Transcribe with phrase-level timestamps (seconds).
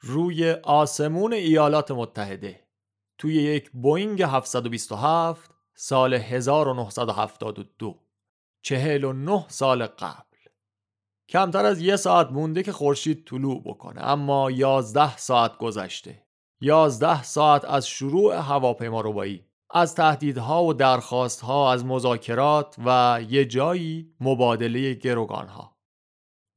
[0.00, 2.60] روی آسمون ایالات متحده.
[3.18, 7.98] توی یک بوینگ 727 سال 1972
[8.62, 10.36] 49 سال قبل.
[11.28, 16.26] کمتر از یه ساعت مونده که خورشید طلوع بکنه اما 11 ساعت گذشته.
[16.60, 24.14] 11 ساعت از شروع هواپیما ربایی از تهدیدها و درخواستها از مذاکرات و یه جایی
[24.20, 25.79] مبادله گروگانها.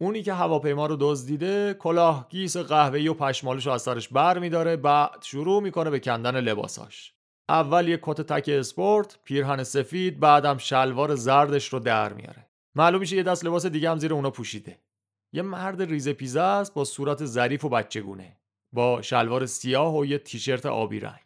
[0.04, 4.75] اونی که هواپیما رو دزدیده کلاه گیس قهوه‌ای و پشمالش رو از سرش بر میداره
[4.75, 7.14] بعد شروع می‌کنه به کندن لباساش.
[7.50, 12.47] اول یه کت تک اسپورت پیرهن سفید بعدم شلوار زردش رو در میاره.
[12.75, 14.79] معلوم میشه یه دست لباس دیگه هم زیر اونا پوشیده.
[15.33, 18.37] یه مرد ریزه پیزه با صورت ظریف و بچگونه.
[18.73, 21.23] با شلوار سیاه و یه تیشرت آبی رنگ.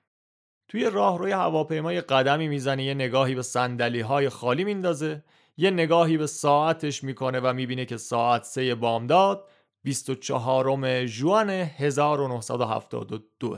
[0.68, 5.24] توی راهروی هواپیما قدمی می‌زنه یه نگاهی به صندلی های خالی میندازه.
[5.58, 9.50] یه نگاهی به ساعتش می‌کنه و می‌بینه که ساعت سه بامداد
[9.84, 13.58] 24 جوان 1972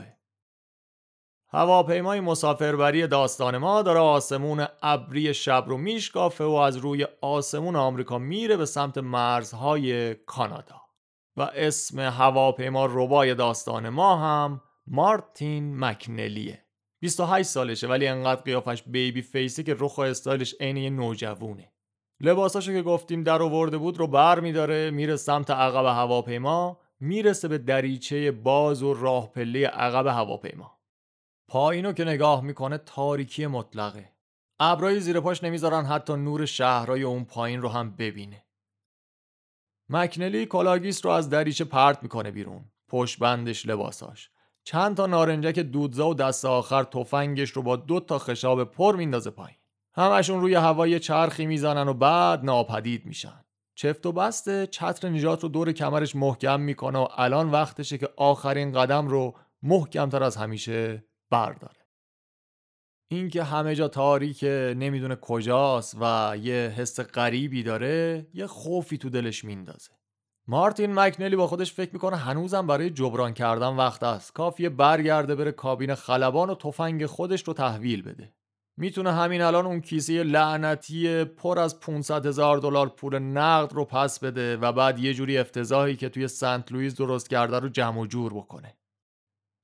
[1.52, 8.18] هواپیمای مسافربری داستان ما داره آسمون ابری شب رو میشکافه و از روی آسمون آمریکا
[8.18, 10.80] میره به سمت مرزهای کانادا.
[11.36, 16.64] و اسم هواپیما ربای داستان ما هم مارتین مکنلیه.
[17.00, 21.72] 28 سالشه ولی انقدر قیافش baby face ه که رخ و استایلش عین یه نوجوونه.
[22.20, 27.58] لباساشو که گفتیم در آورده بود رو بر میداره میره سمت عقب هواپیما می‌رسه به
[27.58, 30.78] دریچه باز و راه پله عقب هواپیما.
[31.48, 34.12] پایینو که نگاه می‌کنه تاریکی مطلقه.
[34.60, 38.44] ابرای زیر پاش نمی‌ذارن حتی نور شهرهای اون پایین رو هم ببینه.
[39.88, 44.30] مکنلی کلاه‌گیس رو از دریچه پرت می‌کنه بیرون پشت بندش لباساش.
[44.64, 49.30] چند تا نارنجک دودزا و دست آخر تفنگش رو با دو تا خشاب پر میندازه
[49.30, 49.59] پایین.
[49.94, 53.44] همشون روی هوای چرخی می‌زنن و بعد ناپدید میشن.
[53.74, 58.72] چفت و بسته چتر نجات رو دور کمرش محکم می‌کنه و الان وقتشه که آخرین
[58.72, 61.86] قدم رو محکمتر از همیشه برداره.
[63.10, 69.44] اینکه همه جا تاریکه نمی‌دونه کجاست و یه حس غریبی داره یه خوفی تو دلش
[69.44, 69.90] میندازه.
[70.46, 74.32] مارتین مکنلی با خودش فکر می‌کنه هنوزم برای جبران کردن وقت است.
[74.32, 78.32] کافیه برگرده بره کابین خلبان و تفنگ خودش رو تحویل بده.
[78.80, 84.18] می‌تونه همین الان اون کیسه لعنتی پر از 500 هزار دلار پول نقد رو پس
[84.18, 88.06] بده و بعد یه جوری افتضاحی که توی سنت لوئیس درست کرده رو جمع و
[88.06, 88.76] جور بکنه.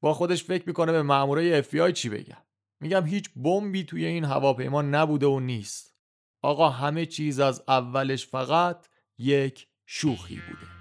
[0.02, 2.42] با خودش فکر می‌کنه به مامورای اف چی بگم؟
[2.80, 5.96] میگم هیچ بمبی توی این هواپیما نبوده و نیست.
[6.42, 8.86] آقا همه چیز از اولش فقط
[9.18, 10.75] یک شوخی بوده.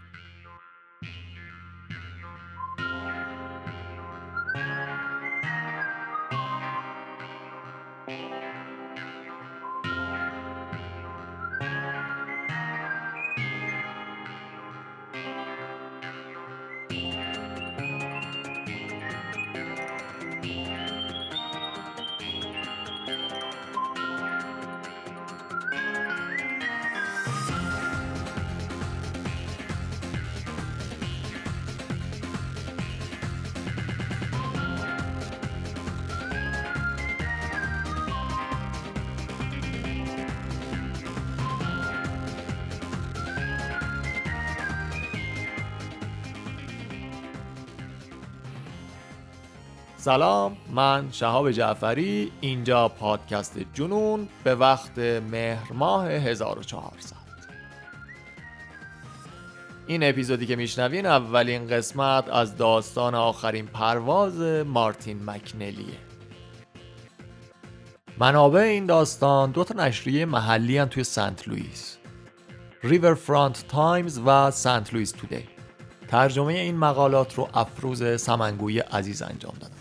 [50.05, 57.15] سلام من شهاب جعفری اینجا پادکست جنون به وقت مهر ماه 1400
[59.87, 65.97] این اپیزودی که میشنوین اولین قسمت از داستان آخرین پرواز مارتین مکنلیه.
[68.19, 71.97] منابع این داستان دو تا نشریه محلین توی سنت لوئیس.
[72.83, 75.43] ریور فرانت تایمز و سنت لوئیس تودی
[76.07, 79.74] ترجمه این مقالات رو افروز سمنگوی عزیز انجام دادم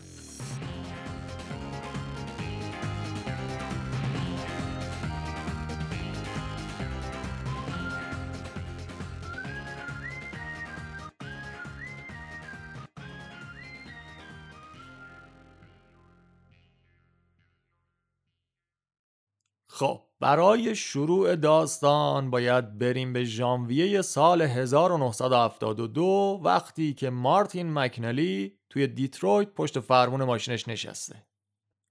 [19.74, 28.86] خب برای شروع داستان باید بریم به ژانویه سال 1972 وقتی که مارتین مکنلی توی
[28.86, 31.26] دیترویت پشت فرمون ماشینش نشسته.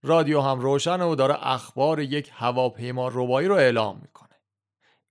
[0.03, 4.39] رادیو هم روشن و داره اخبار یک هواپیما ربایی رو اعلام می‌کنه.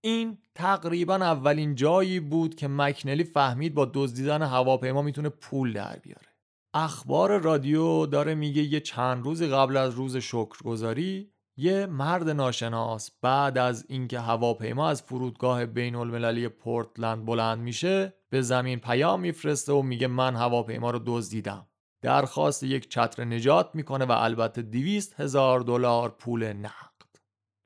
[0.00, 6.28] این تقریبا اولین جایی بود که مکنلی فهمید با دزدیدن هواپیما می‌تونه پول در بیاره.
[6.74, 13.58] اخبار رادیو داره میگه یه چند روز قبل از روز شکرگزاری یه مرد ناشناس بعد
[13.58, 19.82] از اینکه هواپیما از فرودگاه بین المللی پورتلند بلند میشه به زمین پیام میفرسته و
[19.82, 21.66] میگه من هواپیما رو دزدیدم.
[22.02, 26.92] درخواست یک چتر نجات می‌کنه و البته دویست هزار دلار پول نقد.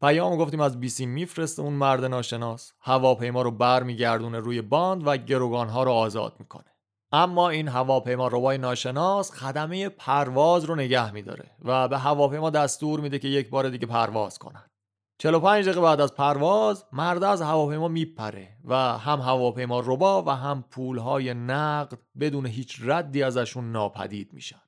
[0.00, 2.72] پیام گفتیم از بیسی میفرسته اون مرد ناشناس.
[2.80, 6.75] هواپیما رو برمیگردونه روی باند و گروگانها رو آزاد می‌کنه.
[7.12, 13.18] اما این هواپیما روبای ناشناس خدمه پرواز رو نگه میداره و به هواپیما دستور میده
[13.18, 14.70] که یک بار دیگه پرواز کنن.
[15.18, 20.64] 45 دقیقه بعد از پرواز مرد از هواپیما میپره و هم هواپیما ربا و هم
[20.70, 24.62] پولهای نقد بدون هیچ ردی ازشون ناپدید میشن.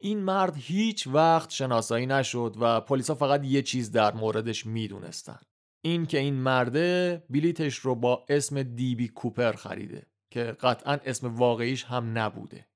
[0.00, 5.40] این مرد هیچ وقت شناسایی نشد و پلیسا فقط یه چیز در موردش می‌دونستن.
[5.82, 10.06] این که این مرده بلیتش رو با اسم دیبی کوپر خریده.
[10.30, 12.66] که قطعا اسم واقعیش هم نبوده.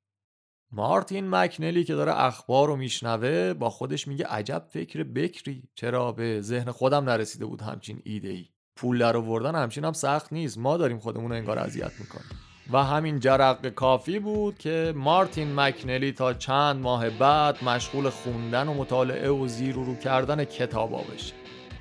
[0.73, 6.41] مارتین مکنلی که داره اخبار رو میشنوه با خودش میگه عجب فکر بکری چرا به
[6.41, 8.45] ذهن خودم نرسیده بود همچین ایده ای
[8.77, 12.31] پول در آوردن همچین هم سخت نیست ما داریم خودمون رو انگار اذیت می‌کنیم.
[12.73, 18.75] و همین جرق کافی بود که مارتین مکنلی تا چند ماه بعد مشغول خوندن و
[18.75, 21.35] مطالعه و زیر و رو کردن کتابا بشه.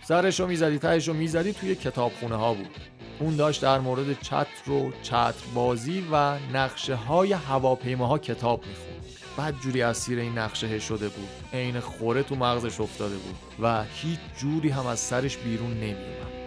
[0.03, 2.69] سرش رو می‌زدی تهش رو می‌زدی توی کتابخونه ها بود.
[3.19, 9.05] اون داشت در مورد چتر و چتر بازی و نقشه های هواپیماها کتاب می‌خوند.
[9.37, 11.29] بعد جوری اسیر این نقشه شده بود.
[11.53, 16.42] عین خوره تو مغزش افتاده بود و هیچ جوری هم از سرش بیرون نمیومد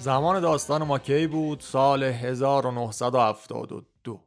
[0.00, 4.20] زمان داستان ما کی بود؟ سال 1972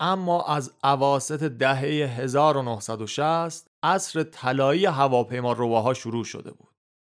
[0.00, 6.68] اما از عواست دهه 1960 عصر طلایی هواپیما روباها شروع شده بود.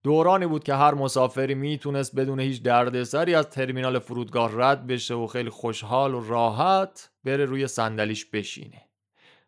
[0.04, 5.28] دورانی بود که هر مسافری می‌تونست بدون هیچ دردسری از ترمینال فرودگاه رد بشه و
[5.28, 8.82] خیلی خوشحال و راحت بره روی صندلیش بشینه.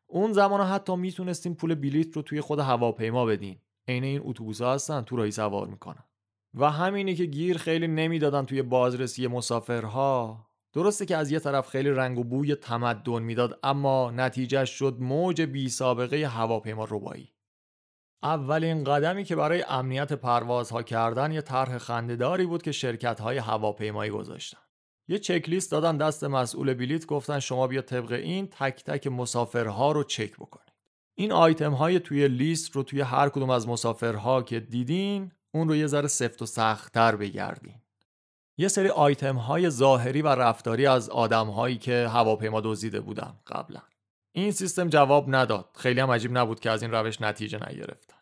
[0.08, 3.58] اون زمان حتی می‌تونستیم پول بلیت رو توی خود هواپیما بدین.
[3.88, 6.04] عین این اتوبوس هستن تو رایی سوار می‌کنن.
[6.54, 10.48] و همینی که گیر خیلی نمی‌دادن توی بازرسی مسافرها.
[10.74, 15.42] درسته که از یه طرف خیلی رنگ و بوی تمدن می‌داد اما نتیجه شد موج
[15.42, 17.34] بی سابقه هواپیما ربایی
[18.24, 24.12] اولین قدمی که برای امنیت پروازها کردن یه طرح خندهداری بود که شرکت های هواپیمایی
[24.12, 24.60] گذاشتن.
[25.08, 30.04] یه چکلیست دادن دست مسئول بلیت گفتن شما بیا طبق این تک تک مسافرها رو
[30.04, 30.74] چک بکنید.
[31.18, 35.76] این آیتم های توی لیست رو توی هر کدوم از مسافرها که دیدین اون رو
[35.76, 37.76] یه ذره سفت و سختتر بگردین.
[38.58, 43.82] یه سری آیتم های ظاهری و رفتاری از آدم هایی که هواپیما دزدیده بودن قبلا.
[44.32, 45.70] این سیستم جواب نداد.
[45.78, 48.16] خیلی هم عجیب نبود که از این روش نتیجه نگرفتن.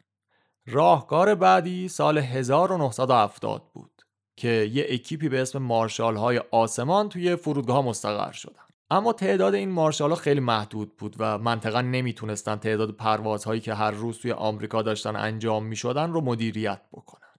[0.65, 4.01] راهکار بعدی سال 1970 بود
[4.37, 8.68] که یه اکیپی به اسم مارشال های آسمان توی فرودگاه مستقر شدن.
[8.91, 13.91] اما تعداد این مارشال ها خیلی محدود بود و منطقا نمی‌تونستن تعداد پروازهایی که هر
[13.91, 17.29] روز توی آمریکا داشتن انجام می‌شدن رو مدیریت بکنن.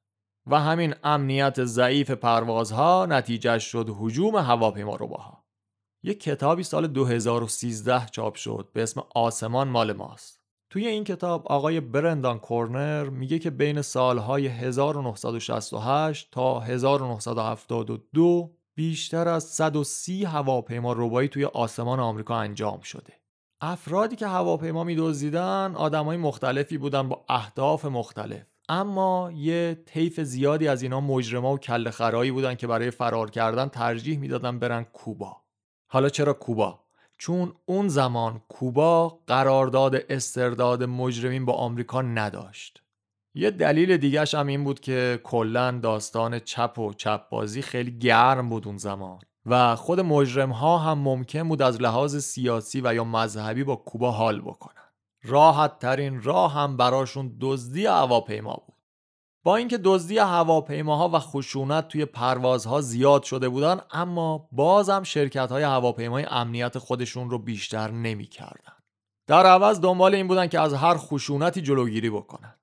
[0.46, 5.44] و همین امنیت ضعیف پروازها نتیجه شد حجوم هواپیما روباها
[6.02, 10.40] یک کتابی سال 2013 چاپ شد به اسم آسمان مال ماست.
[10.70, 19.44] توی این کتاب آقای برندان کورنر میگه که بین سالهای 1968 تا 1972 بیشتر از
[19.44, 23.12] 130 هواپیما ربایی توی آسمان آمریکا انجام شده.
[23.60, 28.42] افرادی که هواپیما میدزدیدن آدمای مختلفی بودن با اهداف مختلف.
[28.68, 33.68] اما یه طیف زیادی از اینا مجرما و کل خرایی بودن که برای فرار کردن
[33.68, 35.36] ترجیح می‌دادن برن کوبا.
[35.86, 36.80] حالا چرا کوبا؟
[37.18, 42.82] چون اون زمان کوبا قرارداد استرداد مجرمین با آمریکا نداشت.
[43.34, 48.48] یه دلیل دیگهش هم این بود که کلا داستان چپ و چپ بازی خیلی گرم
[48.48, 53.04] بود اون زمان و خود مجرم ها هم ممکن بود از لحاظ سیاسی و یا
[53.04, 54.74] مذهبی با کوبا حال بکنن
[55.22, 58.76] راحت ترین راه هم براشون دزدی هواپیما بود
[59.42, 65.62] با اینکه دزدی هواپیماها و خشونت توی پروازها زیاد شده بودن اما بازم شرکت های
[65.62, 68.72] هواپیمای امنیت خودشون رو بیشتر نمی‌کردن.
[69.26, 72.59] در عوض دنبال این بودن که از هر خشونتی جلوگیری بکنن.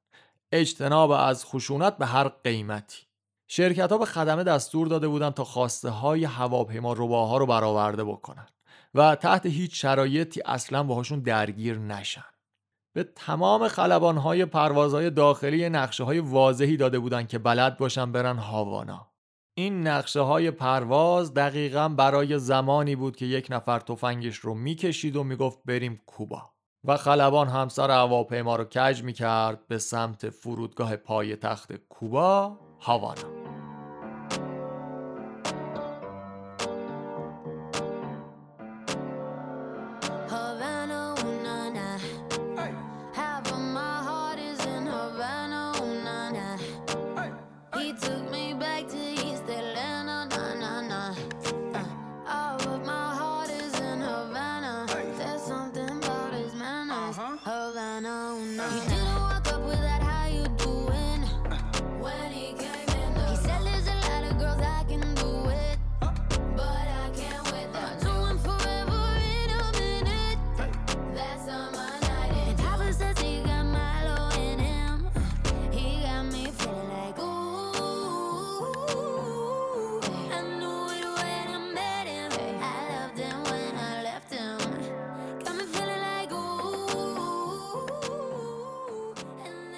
[0.52, 3.08] اجتناب از خشونت به هر قیمتی.
[3.48, 8.48] شرکت ها به خدمه دستور داده بودن تا خواسته های هواپیما روباها رو برآورده بکنن
[8.94, 12.24] و تحت هیچ شرایطی اصلا باهاشون درگیر نشن.
[12.94, 19.12] به تمام خلبانهای پروازهای داخلی نقشه های واضحی داده بودن که بلد باشن برن هاوانا
[19.54, 25.24] این نقشه های پرواز دقیقا برای زمانی بود که یک نفر تفنگش رو می‌کشید و
[25.24, 26.57] می‌گفت بریم کوبا
[26.88, 33.47] و خلبان همسر هواپیما رو کج می‌کرد به سمت فرودگاه پای تخت کوبا هاوانا.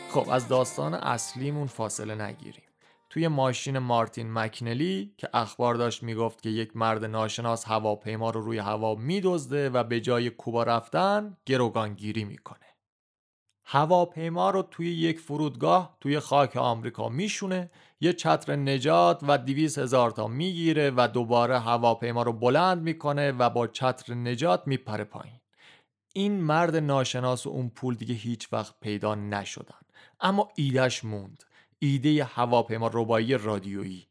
[0.09, 2.63] خب از داستان اصلیمون فاصله نگیریم.
[3.09, 8.57] توی ماشین مارتین مکنلی که اخبار داشت می‌گفت که یک مرد ناشناس هواپیما رو روی
[8.57, 12.65] هوا میدزده و به جای کوبا رفتن گروگانگیری می‌کنه.
[13.65, 20.11] هواپیما رو توی یک فرودگاه توی خاک آمریکا میشونه یه چتر نجات و دیویس هزار
[20.11, 25.39] تا می‌گیره و دوباره هواپیما رو بلند می‌کنه و با چتر نجات میپره پایین.
[26.13, 29.75] این مرد ناشناس و اون پول دیگه هیچ وقت پیدا نشدن.
[30.21, 31.43] اما ایدهش موند.
[31.79, 34.07] ایده هواپیما ربایی رادیویی.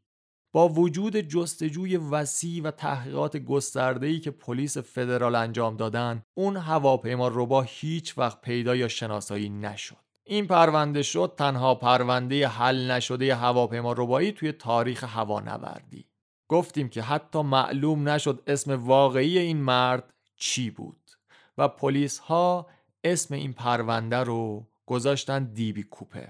[0.52, 7.62] با وجود جستجوی وسیع و تحقیقات گسترده‌ای که پلیس فدرال انجام دادن اون هواپیما ربا
[7.62, 9.96] هیچ وقت پیدا یا شناسایی نشد.
[10.24, 16.08] این پرونده شد تنها پرونده حل نشده هواپیما ربایی توی تاریخ هوانوردی.
[16.48, 21.10] گفتیم که حتی معلوم نشد اسم واقعی این مرد چی بود
[21.58, 22.66] و پلیس ها
[23.04, 26.28] اسم این پرونده رو گذاشتن دیبی کوپر.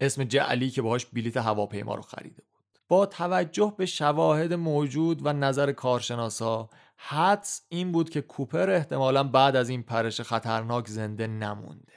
[0.00, 2.78] اسم جعلی که باهاش بلیت هواپیما رو خریده بود.
[2.88, 9.56] با توجه به شواهد موجود و نظر کارشناسا حدس این بود که کوپر احتمالا بعد
[9.56, 11.92] از این پرش خطرناک زنده نمونده.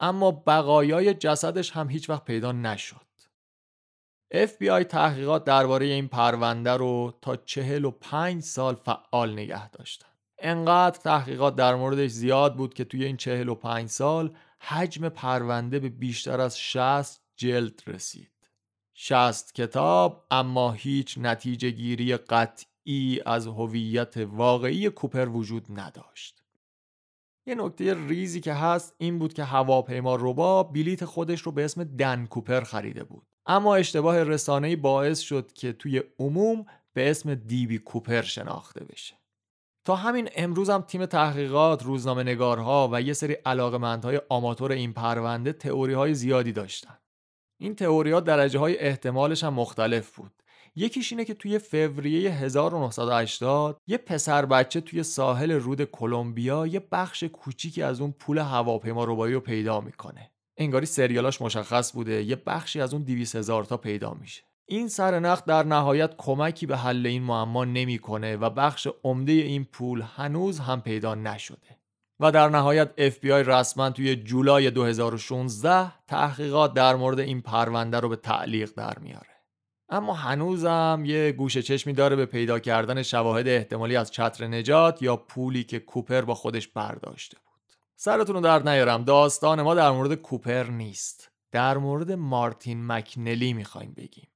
[0.00, 2.96] اما بقایای جسدش هم هیچ وقت پیدا نشد.
[4.34, 10.08] FBI تحقیقات درباره این پرونده رو تا چهل و پنج سال فعال نگه داشتن.
[10.38, 14.36] انقدر تحقیقات در موردش زیاد بود که توی این چهل و پنج سال
[14.68, 18.30] حجم پرونده به بیشتر از 60 جلد رسید.
[18.94, 26.44] 60 کتاب اما هیچ نتیجه گیری قطعی از هویت واقعی کوپر وجود نداشت.
[27.46, 31.84] یه نکته ریزی که هست این بود که هواپیما روبا بلیت خودش رو به اسم
[31.84, 33.26] دن کوپر خریده بود.
[33.46, 39.23] اما اشتباه رسانه‌ای باعث شد که توی عموم به اسم دیبی کوپر شناخته بشه.
[39.84, 45.52] تا همین امروز هم تیم تحقیقات، روزنامه نگارها و یه سری علاقمندهای آماتور این پرونده
[45.52, 46.98] تئوری های زیادی داشتن.
[47.60, 50.32] این تئوری ها درجه های احتمالش هم مختلف بود.
[50.76, 57.24] یکیش اینه که توی فوریه 1980 یه پسر بچه توی ساحل رود کلمبیا یه بخش
[57.24, 60.30] کوچیکی از اون پول هواپیما ربایی رو پیدا می‌کنه.
[60.56, 64.42] انگاری سریالاش مشخص بوده یه بخشی از اون 200 هزار تا پیدا میشه.
[64.66, 70.02] این سرنخ در نهایت کمکی به حل این معما نمی‌کنه و بخش عمده این پول
[70.16, 71.78] هنوز هم پیدا نشده.
[72.20, 78.16] و در نهایت FBI رسما توی جولای 2016 تحقیقات در مورد این پرونده رو به
[78.16, 79.34] تعلیق در میاره.
[79.88, 85.16] اما هنوزم یه گوشه چشمی داره به پیدا کردن شواهد احتمالی از چتر نجات یا
[85.16, 87.44] پولی که کوپر با خودش برداشته بود.
[87.96, 89.04] سرتون رو در نیارم.
[89.04, 91.30] داستان ما در مورد کوپر نیست.
[91.52, 94.28] در مورد مارتین مکنلی می‌خوایم بگیم.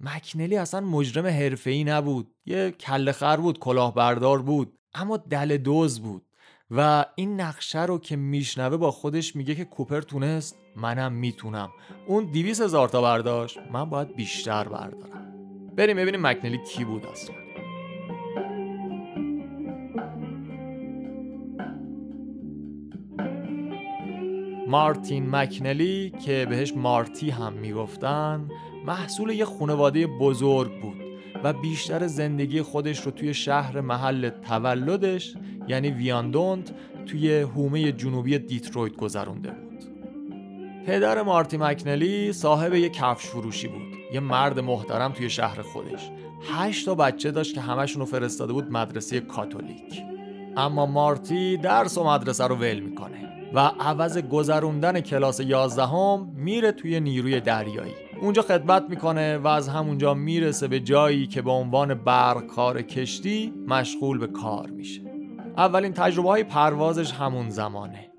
[0.00, 2.34] مکنلی اصلا مجرم حرفه‌ای نبود.
[2.46, 6.22] یه کله خر بود کلاهبردار بود اما دل دوز بود.
[6.70, 11.70] و این نقشه رو که میشنوه با خودش میگه که کوپر تونست منم می‌تونم.
[12.06, 15.36] اون دیویس هزار تا برداشت من باید بیشتر بردارم.
[15.76, 17.34] بریم ببینیم مکنلی کی بود اصلا.
[24.68, 28.48] مارتین مکنلی که بهش مارتی هم می‌گفتن
[28.86, 31.00] محصول یه خانواده بزرگ بود
[31.44, 35.34] و بیشتر زندگی خودش رو توی شهر محل تولدش
[35.68, 36.72] یعنی ویاندونت
[37.06, 39.70] توی هومه جنوبی دیترویت گذرونده بود.
[40.86, 43.82] پدر مارتی مکنلی صاحب یه کفش فروشی بود.
[44.12, 46.10] یه مرد محترم توی شهر خودش.
[46.52, 50.02] هشت تا بچه داشت که همشون رو فرستاده بود مدرسه کاتولیک.
[50.56, 57.00] اما مارتی درس و مدرسه رو ول می‌کنه و عوض گذروندن کلاس یازدهم میره توی
[57.00, 58.09] نیروی دریایی.
[58.20, 64.18] اونجا خدمت می‌کنه و از همونجا می‌رسه به جایی که به عنوان برکار کشتی مشغول
[64.18, 65.02] به کار میشه.
[65.56, 68.10] اولین تجربه های پروازش همون زمانه.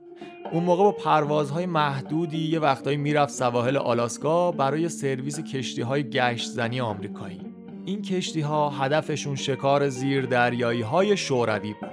[0.52, 6.50] اون موقع با پروازهای محدودی یه وقتایی می‌رفت سواحل آلاسکا برای سرویس کشتی های گشت
[6.50, 7.42] زنی آمریکایی.
[7.86, 11.90] این کشتی ها هدفشون شکار زیر دریایی های شوروی بود.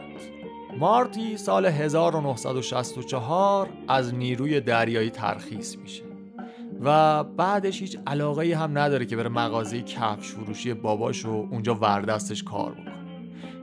[0.79, 6.08] مارتی سال 1964 از نیروی دریایی ترخیص میشه.
[6.81, 12.43] و بعدش هیچ علاقه هم نداره که بره مغازه کفش فروشی باباش و اونجا وردستش
[12.43, 12.95] کار بکنه.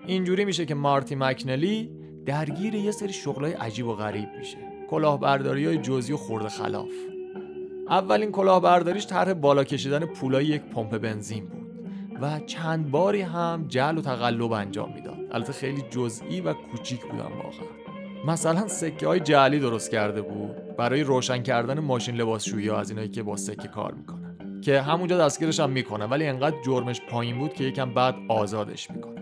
[0.05, 1.91] اینجوری میشه که مارتی مکنلی
[2.25, 4.57] درگیر یه سری شغلای عجیب و غریب میشه.
[4.89, 6.89] کلاهبرداری های جزئی و خورده خلاف.
[7.89, 11.65] اولین کلاهبرداریش طرح بالا کشیدن پولای یک پمپ بنزین بود
[12.21, 15.17] و چند باری هم جل و تقلب انجام می‌داد.
[15.31, 17.67] البته خیلی جزئی و کوچیک بودن واقعا.
[18.27, 20.64] مثلا سکه های جعلی درست کرده بود.
[20.77, 24.61] برای روشن کردن ماشین لباسشویی از اینایی که با سکه کار می‌کنن.
[24.61, 29.21] که همونجا دستگیرش هم می‌کنه ولی انقدر جرمش پایین بود که یکم بعد آزادش می‌کنه.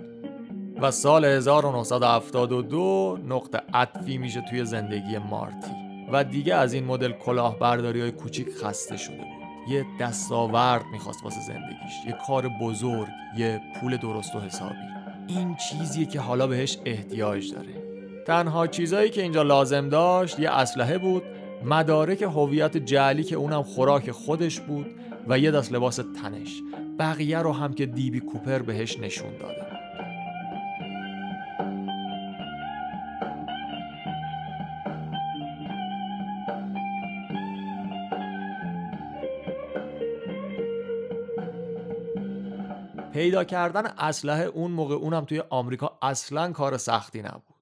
[0.82, 5.72] و سال 1972 نقطه عطفی میشه توی زندگی مارتی.
[6.14, 9.74] و دیگه از این مدل کلاهبرداری های کوچیک خسته شده بود.
[9.74, 12.06] یه دستاورد می‌خواست واسه زندگیش.
[12.08, 13.08] یه کار بزرگ
[13.38, 14.76] یه پول درست و حسابی.
[15.28, 17.84] این چیزیه که حالا بهش احتیاج داره.
[18.28, 21.24] تنها چیزایی که اینجا لازم داشت یه اسلحه بود
[21.66, 24.86] مدارک هویت جعلی که اونم خوراک خودش بود
[25.28, 26.62] و یه دست لباس تنش.
[27.00, 29.74] بقیه رو هم که دیبی کوپر بهش نشون داده.
[43.14, 47.53] پیدا کردن اسلحه اون موقع اونم توی آمریکا اصلا کار سختی نبود.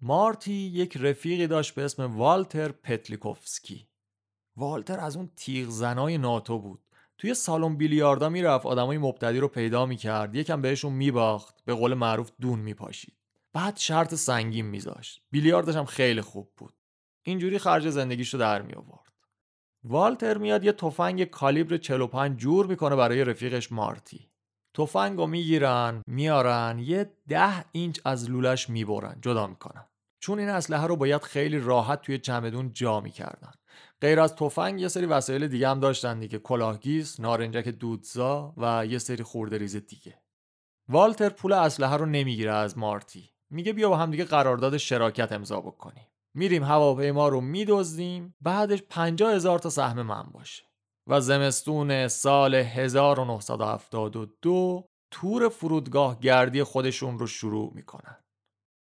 [0.00, 3.88] مارتی یک رفیقی داشت به اسم والتر پتلیکوفسکی.
[4.56, 6.80] والتر از اون تیغ زنای ناتو بود.
[7.18, 12.30] توی سالن بیلیاردا می‌رفت آدمای مبتدی رو پیدا می‌کرد یکم بهشون میباخت به قول معروف
[12.40, 13.14] دون میپاشید.
[13.52, 15.22] بعد شرط سنگین میذاشت.
[15.30, 16.74] بیلیاردش هم خیلی خوب بود.
[17.22, 19.12] اینجوری خرج زندگیش رو در می آورد
[19.84, 24.30] والتر میاد یه تفنگ کالیبر 45 جور می‌کنه برای رفیقش مارتی.
[24.74, 29.86] تفنگ رو می‌گیرن میارن یه ده اینچ از لولش می‌برن جدا می‌کنن.
[30.20, 33.52] چون این اسلحه رو باید خیلی راحت توی چمدون جا می‌کردن.
[34.00, 38.98] غیر از تفنگ یه سری وسایل دیگه هم داشتن دیگه کلاهگیس نارنجک دودزا و یه
[38.98, 40.18] سری خورده ریز دیگه.
[40.88, 43.30] والتر پول اسلحه رو نمی‌گیره از مارتی.
[43.50, 46.06] میگه بیا با هم دیگه قرارداد شراکت امضا بکنیم.
[46.34, 50.64] میریم هواپیما رو میدزدیم بعدش پنجاه هزار تا سهم من باشه.
[51.08, 58.16] و زمستون سال 1972 تور فرودگاه گردی خودشون رو شروع می‌کنن.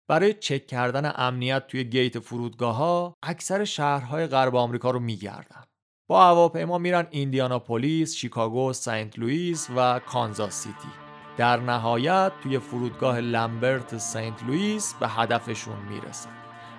[0.08, 5.64] برای چک کردن امنیت توی گیت فرودگاه ها اکثر شهرهای غرب آمریکا رو میگردن.
[6.10, 10.88] با هواپیما میرن ایندیاناپولیس، شیکاگو، سنت لوئیس و کانزاس سیتی.
[11.36, 16.30] در نهایت توی فرودگاه لمبرت سنت لوئیس به هدفشون می‌رسن.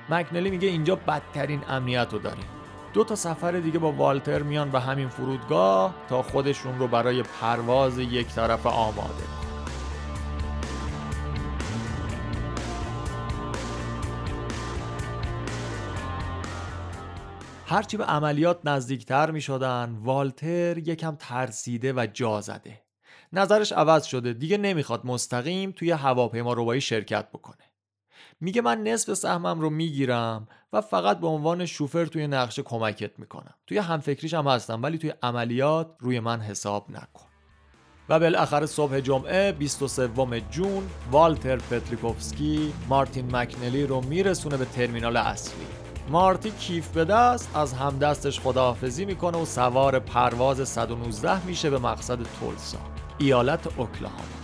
[0.09, 2.60] مکنلی میگه اینجا بدترین امنیت رو داریم.
[2.93, 7.97] دو تا سفر دیگه با والتر میان به همین فرودگاه تا خودشون رو برای پرواز
[7.99, 9.23] یک طرفه آماده.
[17.65, 22.81] هرچی به عملیات نزدیکتر می شدن والتر یکم ترسیده و جا زده.
[23.33, 24.33] نظرش عوض شده.
[24.33, 27.70] دیگه نمی‌خواد مستقیم توی هواپیما روبایی شرکت بکنه.
[28.41, 33.53] میگه من نصف سهمم رو می‌گیرم و فقط به عنوان شوفر توی نقشه کمکت می‌کنم.
[33.67, 37.25] توی همفکریش هم هستم ولی توی عملیات روی من حساب نکن.
[38.09, 45.65] و بالاخره صبح جمعه 23 جون والتر پتریکوفسکی مارتین مکنلی رو میرسونه به ترمینال اصلی.
[46.09, 52.19] مارتی کیف به دست از همدستش خداحافظی می‌کنه و سوار پرواز 119 میشه به مقصد
[52.39, 52.77] تولسا.
[53.17, 54.40] ایالت اوکلاهاما.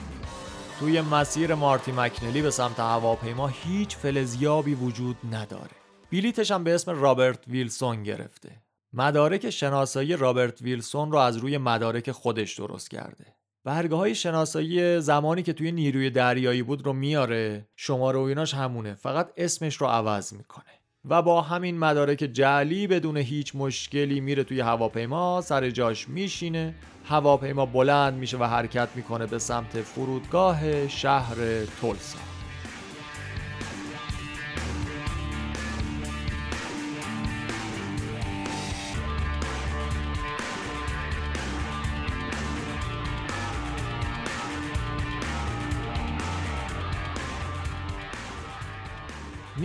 [0.79, 5.71] توی مسیر مارتی مکنلی به سمت هواپیما هیچ فلزیابی وجود نداره.
[6.11, 8.51] بلیتش هم به اسم رابرت ویلسون گرفته.
[8.93, 13.25] مدارک شناسایی رابرت ویلسون رو از روی مدارک خودش درست کرده.
[13.63, 18.93] برگه های شناسایی زمانی که توی نیروی دریایی بود رو میاره شماره و ایناش همونه.
[18.93, 20.76] فقط اسمش رو عوض می‌کنه.
[21.05, 27.65] و با همین مدارک جعلی بدون هیچ مشکلی میره توی هواپیما سر جاش میشینه هواپیما
[27.65, 31.36] بلند میشه و حرکت می‌کنه به سمت فرودگاه شهر
[31.81, 32.37] تولسا.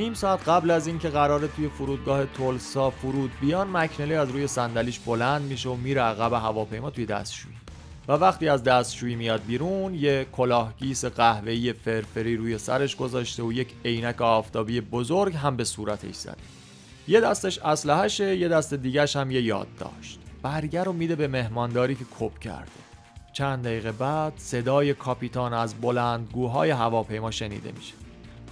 [0.03, 4.99] نیم ساعت قبل از اینکه قراره توی فرودگاه تولسا فرود بیان مکنلی از روی صندلیش
[4.99, 7.55] بلند میشه و میره عقب هواپیما توی دستشویی.
[8.09, 13.69] و وقتی از دستشویی میاد بیرون یه کلاهگیس قهوه‌ای فرفری روی سرش گذاشته و یک
[13.85, 16.37] عینک آفتابی بزرگ هم به صورتش زده.
[17.09, 21.95] یه دستش اسلحهشه یه دست دیگهش هم یه یاد داشت برگر رو میده به مهمانداری
[21.95, 22.71] که کپ کرده.
[23.33, 28.02] چند دقیقه بعد صدای کاپیتان از بلندگوهای هواپیما شنیده میشه.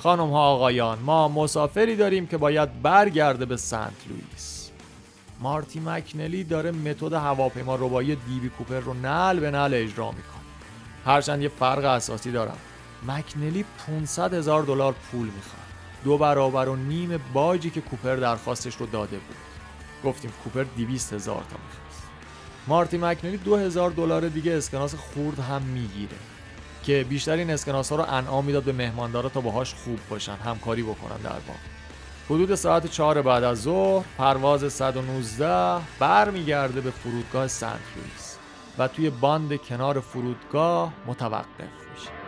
[0.02, 4.70] خانم ها آقایان ما مسافری داریم که باید برگرده به سنت لوئیس.
[5.40, 10.40] مارتی مکنلی داره متد هواپیما ربایی دیوی کوپر رو نل به نل اجرا می‌کنه.
[11.04, 12.56] هرچند یه فرق اساسی دارم.
[13.06, 15.60] مکنلی 500 هزار دلار پول می‌خواد.
[16.04, 19.36] دو برابر و نیم باجی که کوپر درخواستش رو داده بود.
[20.04, 22.02] گفتیم کوپر 200 هزار تا می‌خواست.
[22.66, 26.16] مارتی مکنلی 2000 دلار دیگه اسکناس خورد هم می‌گیره.
[26.82, 30.82] که بیشتر این اسکناس ها رو انعام می‌داد به مهماندارا تا باهاش خوب باشن همکاری
[30.82, 31.60] بکنن در واقع.
[32.30, 38.36] حدود ساعت 4 بعد از ظهر پرواز 119 برمیگرده به فرودگاه سنت لوئیس
[38.78, 41.44] و توی باند کنار فرودگاه متوقف
[41.94, 42.19] میشه.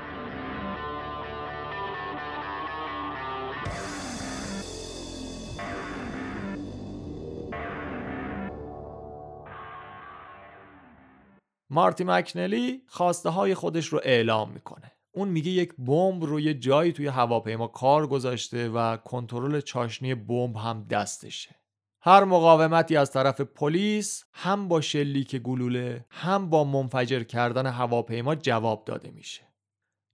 [11.72, 14.92] مارتی مکنلی خواسته های خودش رو اعلام می‌کنه.
[15.12, 20.86] اون میگه یک بمب روی جایی توی هواپیما کار گذاشته و کنترل چاشنی بمب هم
[20.90, 21.56] دستشه.
[22.00, 28.84] هر مقاومتی از طرف پلیس هم با شلیک گلوله هم با منفجر کردن هواپیما جواب
[28.84, 29.42] داده میشه.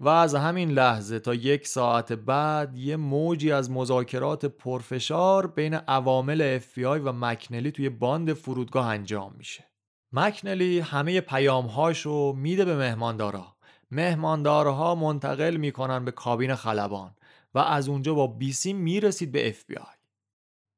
[0.00, 6.58] و از همین لحظه تا یک ساعت بعد یه موجی از مذاکرات پرفشار بین عوامل
[6.58, 9.67] FBI و مکنلی توی باند فرودگاه انجام میشه.
[10.12, 13.56] مکنلی همه پیامهاشو میده به مهماندارا.
[13.90, 17.14] مهماندارها منتقل می‌کنن به کابین خلبان
[17.54, 19.98] و از اونجا با بی‌سیم می‌رسید به اف بی آی.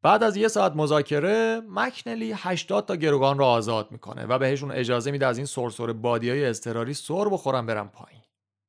[0.03, 5.11] بعد از یه ساعت مذاکره مکنلی 80 تا گروگان رو آزاد می‌کنه و بهشون اجازه
[5.11, 8.23] میده از این سرسره بادی های اضطراری سر بخورن برن پایین.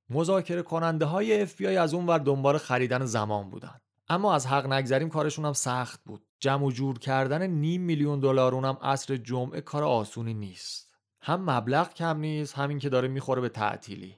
[0.09, 3.81] مذاکره کننده های اف بی آی از اون ور دنبال خریدن زمان بودن.
[4.09, 6.25] اما از حق نگذریم کارشون هم سخت بود.
[6.41, 10.95] جمع و جور کردن نیم میلیون دلار اونم عصر جمعه کار آسونی نیست.
[11.21, 14.17] هم مبلغ کم نیست همین که داره می‌خوره به تعطیلی.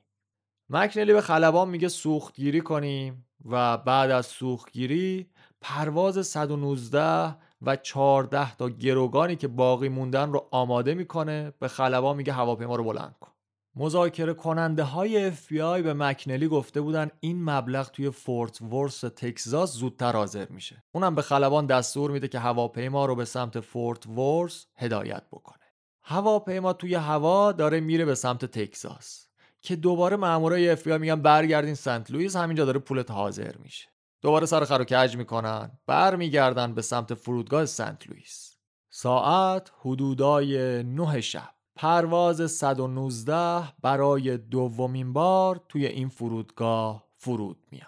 [0.69, 5.29] مکنلی به خلبان میگه سوختگیری کنیم و بعد از سوختگیری
[5.61, 12.33] پرواز 119 و 14 تا گروگانی که باقی موندن رو آماده می‌کنه به خلبان میگه
[12.33, 13.32] هواپیما رو بلند کن.
[13.75, 20.11] مذاکره کننده های FBI به مکنلی گفته بودن این مبلغ توی فورت ورس تکزاس زودتر
[20.11, 20.83] حاضر میشه.
[20.91, 25.63] اونم به خلبان دستور میده که هواپیما رو به سمت فورت ورس هدایت بکنه.
[26.03, 29.27] هواپیما توی هوا داره میره به سمت تکزاس
[29.61, 33.89] که دوباره مامورای FBI میگن برگردین سنت لوئیس همینجا داره پولت حاضر میشه.
[34.21, 38.57] دوباره سر خر کج می‌کنن برمیگردن به سمت فرودگاه سنت لوئیس.
[38.89, 47.87] ساعت حدودای 9 شب پرواز 119 برای دومین بار توی این فرودگاه فرود میاد.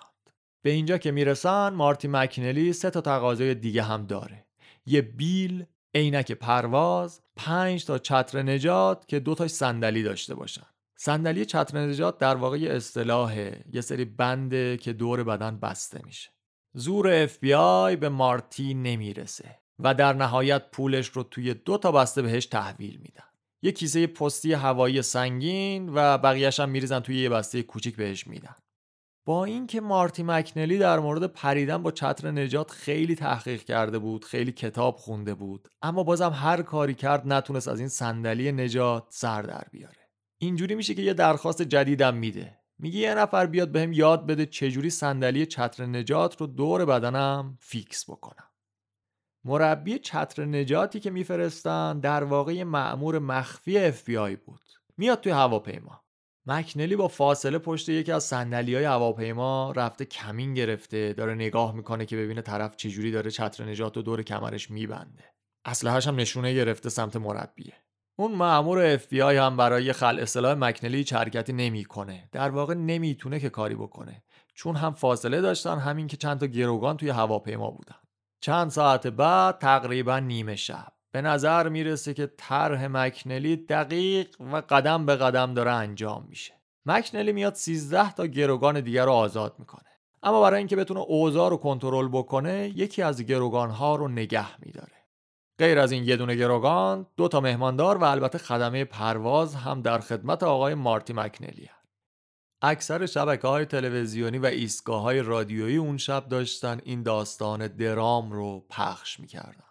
[0.61, 4.45] به اینجا که می‌رسن مارتی مکنلی سه تا تقاضای دیگه هم داره.
[4.85, 10.67] یه بیل عینک پرواز پنج تا چتر نجات که دو تاش صندلی داشته باشن.
[10.97, 16.29] صندلی چتر نجات در واقع یه اصطلاحه یه سری بنده که دور بدن بسته میشه.
[16.73, 22.45] زور FBI به مارتی نمی‌رسه و در نهایت پولش رو توی دو تا بسته بهش
[22.45, 23.23] تحویل میدن.
[23.65, 28.55] یه کیسه پستی هوایی سنگین و بقیهش هم میریزن توی یه بسته کوچیک بهش میدن.
[29.25, 34.51] با اینکه مارتی مکنلی در مورد پریدن با چتر نجات خیلی تحقیق کرده بود خیلی
[34.51, 39.67] کتاب خونده بود اما بازم هر کاری کرد نتونست از این صندلی نجات سر در
[39.71, 40.09] بیاره.
[40.37, 42.59] اینجوری میشه که یه درخواست جدیدم میده.
[42.79, 48.09] میگه یه نفر بیاد بهم یاد بده چجوری صندلی چتر نجات رو دور بدنم فیکس
[48.09, 48.49] بکنم.
[49.47, 54.09] مربی چتر نجاتی که میفرستن در واقع معمور مخفی اف
[54.45, 54.61] بود.
[54.97, 56.01] میاد توی هواپیما.
[56.45, 62.05] مکنلی با فاصله پشت یکی از صندلی های هواپیما رفته کمین گرفته داره نگاه می‌کنه
[62.05, 65.23] که ببینه طرف چجوری داره چتر نجات و دور کمرش میبنده.
[65.65, 67.73] اسلحه‌اش هم نشونه گرفته سمت مربیه.
[68.15, 72.29] اون معمور اف هم برای خل اصلاح مکنلی چرکتی نمی‌کنه.
[72.31, 74.23] در واقع نمی‌تونه که کاری بکنه.
[74.53, 77.95] چون هم فاصله داشتن همین که چند تا گروگان توی هواپیما بودن.
[78.45, 80.91] چند ساعت بعد تقریبا نیمه شب.
[81.11, 86.53] به نظر می‌رسه که طرح مکنلی دقیق و قدم به قدم داره انجام میشه.
[86.85, 89.89] مکنلی میاد 13 تا گروگان دیگر رو آزاد می‌کنه.
[90.23, 95.05] اما برای اینکه بتونه اوضاع رو کنترل بکنه یکی از گروگان ها رو نگه میداره.
[95.59, 99.99] غیر از این یه دونه گروگان دو تا مهماندار و البته خدمه پرواز هم در
[99.99, 101.84] خدمت آقای مارتی مکنلی هست.
[102.67, 108.65] اکثر شبکه های تلویزیونی و ایستگاه های رادیویی اون شب داشتن این داستان درام رو
[108.69, 109.63] پخش می‌کردن.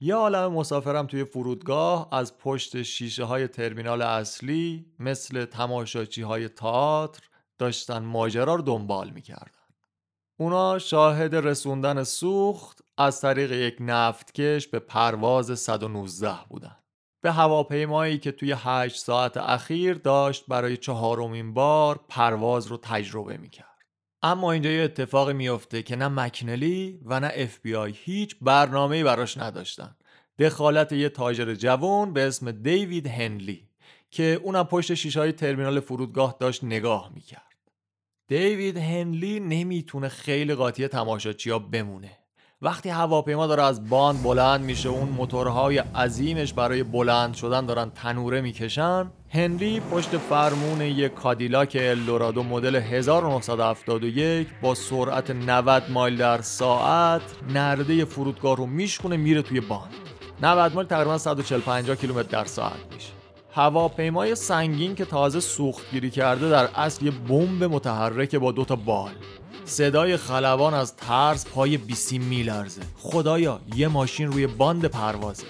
[0.00, 7.22] یه عالم مسافرم توی فرودگاه از پشت شیشه های ترمینال اصلی مثل تماشاچی های تئاتر
[7.58, 9.52] داشتن ماجرا رو دنبال می‌کردن.
[10.36, 16.77] اونا شاهد رسوندن سوخت از طریق یک نفتکش به پرواز 119 بودن.
[17.20, 23.78] به هواپیمایی که توی 8 ساعت اخیر داشت برای چهارمین بار پرواز رو تجربه می‌کرد.
[24.22, 29.04] اما اینجا یه اتفاقی میفته که نه مکنلی و نه اف بی آی هیچ برنامه‌ای
[29.04, 29.96] براش نداشتن.
[30.38, 33.68] دخالت یه تاجر جوان به اسم دیوید هنلی
[34.10, 37.42] که اونم پشت شیشه های ترمینال فرودگاه داشت نگاه می‌کرد.
[38.28, 42.17] دیوید هنلی نمی‌تونه خیلی قاطی تماشاچیا بمونه.
[42.62, 48.40] وقتی هواپیما داره از باند بلند میشه اون موتورهای عظیمش برای بلند شدن دارن تنوره
[48.40, 57.22] می‌کشن هنلی پشت فرمون یک کادیلاک الدورادو مدل 1971 با سرعت 90 مایل در ساعت
[57.48, 59.94] نرده فرودگاه رو میشکونه میره توی باند.
[60.42, 63.10] 90 مایل تقریبا 140 کیلومتر در ساعت میشه.
[63.52, 69.10] هواپیمای سنگین که تازه سوخت‌گیری کرده در اصل یه بمب متحرک با دوتا بال.
[69.68, 72.80] صدای خلبان از ترس پای بی‌سیم میلرزه.
[72.98, 75.44] خدایا یه ماشین روی باند پروازه.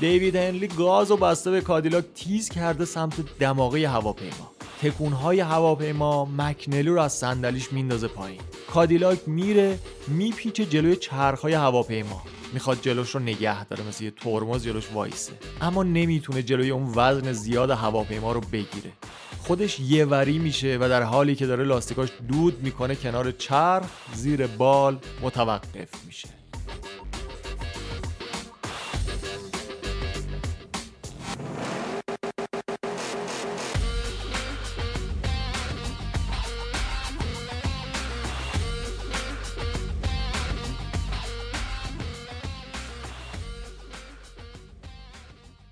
[0.00, 4.50] دیوید هنلی گاز و بسته به کادیلاک تیز کرده سمت دماغه هواپیما.
[4.82, 8.40] تکونهای هواپیما مکنلی رو از صندلیش میندازه پایین.
[8.74, 12.22] کادیلاک میره میپیچه جلوی چرخهای هواپیما.
[12.56, 15.32] می‌خواد جلوش رو نگه داره مثل یه ترمز جلوش وایسه.
[15.60, 18.92] اما نمی‌تونه جلوی اون وزن زیاد هواپیما رو بگیره.
[19.38, 24.46] خودش یه وری میشه و در حالی که داره لاستیکاش دود می‌کنه کنار چرخ زیر
[24.46, 26.28] بال متوقف میشه.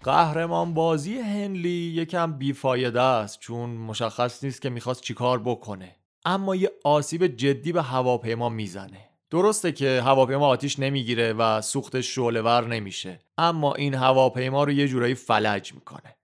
[0.04, 5.96] قهرمان بازی هنلی یکم بیفایده است چون مشخص نیست که می‌خواست چیکار بکنه.
[6.24, 9.08] اما یه آسیب جدی به هواپیما می‌زنه.
[9.30, 15.14] درسته که هواپیما آتیش نمی‌گیره و سوختش ور نمیشه اما این هواپیما رو یه جورایی
[15.14, 16.16] فلج می‌کنه.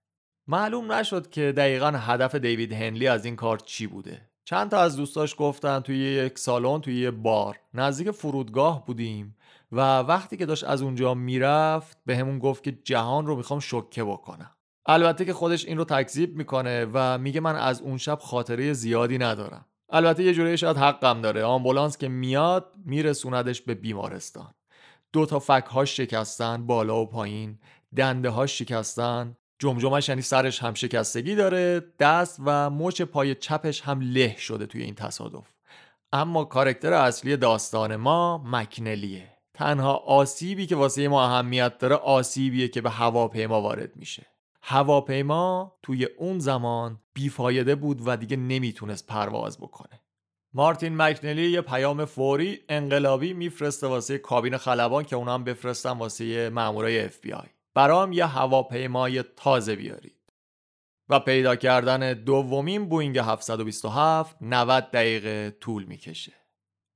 [0.47, 4.21] معلوم نشد که دقیقا هدف دیوید هنلی از این کار چی بوده.
[4.45, 7.59] چند تا از دوستاش گفتن توی یک سالن توی یه بار.
[7.73, 9.35] نزدیک فرودگاه بودیم.
[9.71, 14.03] و وقتی که داشت از اونجا می‌رفت به همون گفت که جهان رو می‌خوام شکه
[14.03, 14.55] بکنم.
[14.85, 19.17] البته که خودش این رو تکذیب می‌کنه و میگه من از اون شب خاطره زیادی
[19.17, 19.65] ندارم.
[19.89, 21.43] البته یه جوری شاید حقم داره.
[21.43, 24.53] آمبولانس که میاد میرسوندش به بیمارستان.
[25.13, 27.59] دو تا فک هاش شکستن بالا و پایین.
[27.97, 29.35] دنده هاش شکستن.
[29.59, 34.83] جمجمش یعنی سرش هم شکستگی داره دست و مچ پای چپش هم له شده توی
[34.83, 35.53] این تصادف.
[36.13, 39.30] اما کاراکتر اصلی داستان ما مکنلیه.
[39.53, 44.25] تنها آسیبی که واسه ما اهمیت داره آسیبیه که به هواپیما وارد میشه.
[44.61, 50.01] هواپیما توی اون زمان بیفایده بود و دیگه نمی‌تونست پرواز بکنه.
[50.53, 56.49] مارتین مکنلی یه پیام فوری انقلابی میفرسته واسه کابین خلبان که اونا هم بفرستن واسه
[56.49, 60.15] مامورای اف بی آی برام یه هواپیمای تازه بیارید.
[61.09, 66.40] و پیدا کردن دومین بوینگ 727 90 دقیقه طول می‌کشه.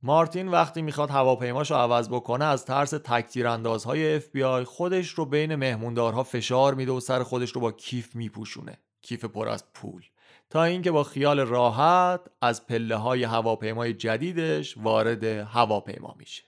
[0.06, 5.10] مارتین وقتی می‌خواد هواپیماش رو عوض بکنه از ترس تکتیر اندازهای اف بی آی خودش
[5.10, 8.78] رو بین مهموندارها فشار میده و سر خودش رو با کیف میپوشونه.
[9.02, 10.04] کیف پر از پول.
[10.50, 16.44] تا اینکه با خیال راحت از پله های هواپیمای جدیدش وارد هواپیما میشه.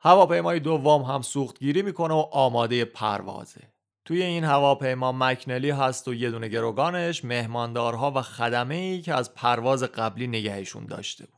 [0.00, 3.62] هواپیمای دوم هم سوختگیری می‌کنه و آماده پروازه.
[4.04, 9.34] توی این هواپیما مکنلی هست و یه دونه گروگانش مهماندارها و خدمه ای که از
[9.34, 11.37] پرواز قبلی نگهشون داشته بود.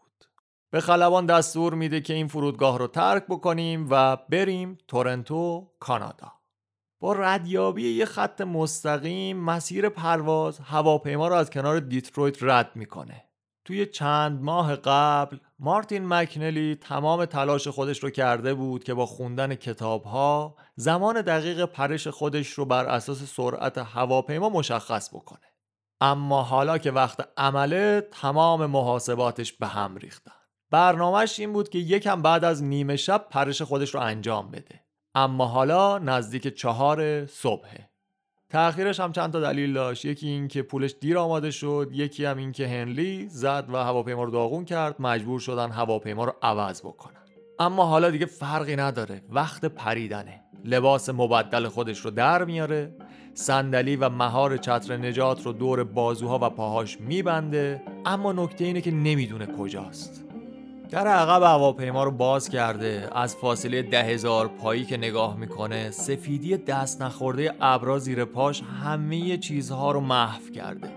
[0.71, 6.33] به خلبان دستور میده که این فرودگاه رو ترک بکنیم و بریم تورنتو کانادا.
[7.01, 13.25] با ردیابی یه خط مستقیم مسیر پرواز هواپیما رو از کنار دیترویت رد می‌کنه.
[13.65, 19.55] توی چند ماه قبل مارتین مکنلی تمام تلاش خودش رو کرده بود که با خوندن
[19.55, 25.47] کتاب ها زمان دقیق پرش خودش رو بر اساس سرعت هواپیما مشخص بکنه.
[26.01, 30.40] اما حالا که وقت عمله تمام محاسباتش به هم ریختن.
[30.71, 34.81] برنامهش این بود که یکم بعد از نیمه شب پرش خودش رو انجام بده.
[35.15, 37.91] اما حالا نزدیک چهار صبحه.
[38.49, 40.05] تأخیرش هم چند تا دلیل داشت.
[40.05, 44.25] یکی این که پولش دیر آماده شد یکی هم این که هنلی زد و هواپیما
[44.25, 47.21] رو داغون کرد مجبور شدن هواپیما رو عوض بکنن.
[47.59, 49.23] اما حالا دیگه فرقی نداره.
[49.31, 50.41] وقت پریدنه.
[50.65, 52.97] لباس مبدل خودش رو در میاره.
[53.35, 57.83] صندلی و مهار چتر نجات رو دور بازوها و پاهاش میبنده.
[58.07, 60.30] اما نکته اینه که نمی‌دونه کجاست.
[60.91, 63.09] در عقب هواپیما رو باز کرده.
[63.13, 69.37] از فاصله ده هزار پایی که نگاه می‌کنه سفیدی دست نخورده ابرا زیر پاش همه
[69.37, 70.89] چیزها رو محو کرده.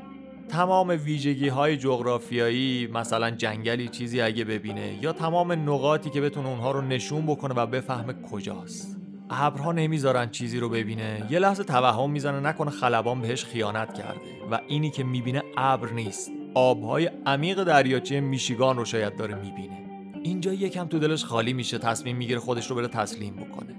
[0.49, 6.71] تمام ویژگی های جغرافیایی مثلا جنگلی چیزی اگه ببینه یا تمام نقاطی که بتونه اونها
[6.71, 8.97] رو نشون بکنه و بفهمه کجاست.
[9.29, 11.27] ابرها نمی‌ذارن چیزی رو ببینه.
[11.29, 14.19] یه لحظه توهم می‌زنه نکنه خلبان بهش خیانت کرده.
[14.51, 16.31] و اینی که می‌بینه ابر نیست.
[16.55, 19.82] آبهای عمیق دریاچه میشیگان رو شاید داره می‌بینه.
[20.23, 23.75] اینجا یکم تو دلش خالی میشه تصمیم می‌گیره خودش رو بره تسلیم بکنه.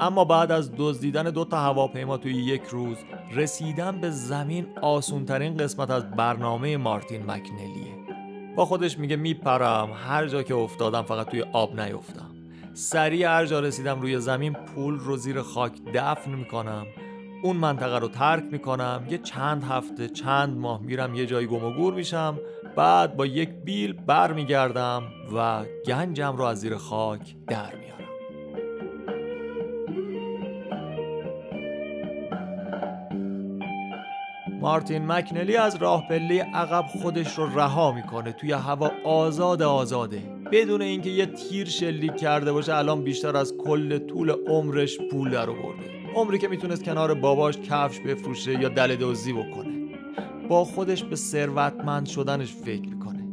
[0.00, 2.96] اما بعد از دزدیدن دو تا هواپیما توی یک روز
[3.34, 7.96] رسیدن به زمین آسونترین قسمت از برنامه مارتین مکنلیه.
[8.56, 12.30] با خودش میگه میپرم هر جا که افتادم فقط توی آب نیفتم.
[12.74, 16.86] سریع هر جا رسیدم روی زمین پول رو زیر خاک دفن می‌کنم.
[17.42, 19.06] اون منطقه رو ترک می‌کنم.
[19.10, 22.38] یه چند هفته چند ماه میرم یه جایی گم و گور میشم.
[22.76, 25.02] بعد با یک بیل بر میگردم
[25.36, 27.96] و گنجم رو از زیر خاک در میارم.
[34.60, 40.22] مارتین مکنلی از راه پله عقب خودش رو رها می‌کنه توی هوا آزاد آزاده.
[40.52, 45.46] بدون اینکه یه تیر شلیک کرده باشه الان بیشتر از کل طول عمرش پول در
[45.46, 49.85] برده عمری که می‌تونست کنار باباش کفش بفروشه یا دل دزدی بکنه.
[50.48, 53.26] با خودش به ثروتمند شدنش فکر می‌کنه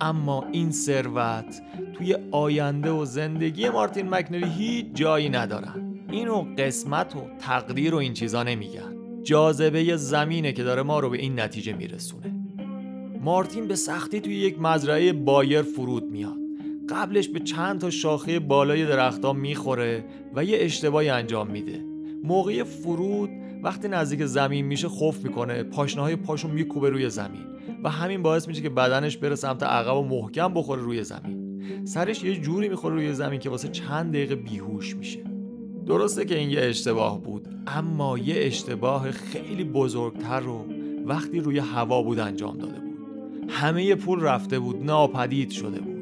[0.00, 1.62] اما این ثروت
[1.94, 5.98] توی آینده و زندگی مارتین مکنلی هیچ جایی ندارن.
[6.10, 8.94] اینو قسمت و تقدیر و این چیزا نمیگن.
[9.22, 12.34] جاذبه زمینه که داره ما رو به این نتیجه میرسونه.
[13.22, 16.38] مارتین به سختی توی یک مزرعه بایر فرود میاد.
[16.88, 20.04] قبلش به چند تا شاخه بالای درختها می‌خوره
[20.34, 21.84] و یه اشتباهی انجام میده.
[22.24, 23.30] موقع فرود
[23.62, 27.46] وقتی نزدیک زمین میشه خوف می‌کنه پاشنه های پاشو میکوبه روی زمین
[27.84, 31.48] و همین باعث میشه که بدنش بره سمت عقب و محکم بخوره روی زمین.
[31.84, 35.20] سرش یه جوری می‌خوره روی زمین که واسه چند دقیقه بیهوش میشه.
[35.86, 40.64] درسته که این یه اشتباه بود اما یه اشتباه خیلی بزرگتر رو
[41.06, 42.98] وقتی روی هوا بود انجام داده بود.
[43.48, 45.98] همه پول رفته بود ناپدید شده بود.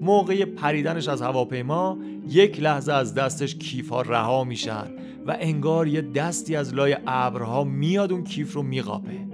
[0.00, 4.97] موقع پریدنش از هواپیما یک لحظه از دستش کیف ها رها میشن
[5.28, 9.26] و انگار یه دستی از لای ابرها میاد اون کیف رو میقاپه.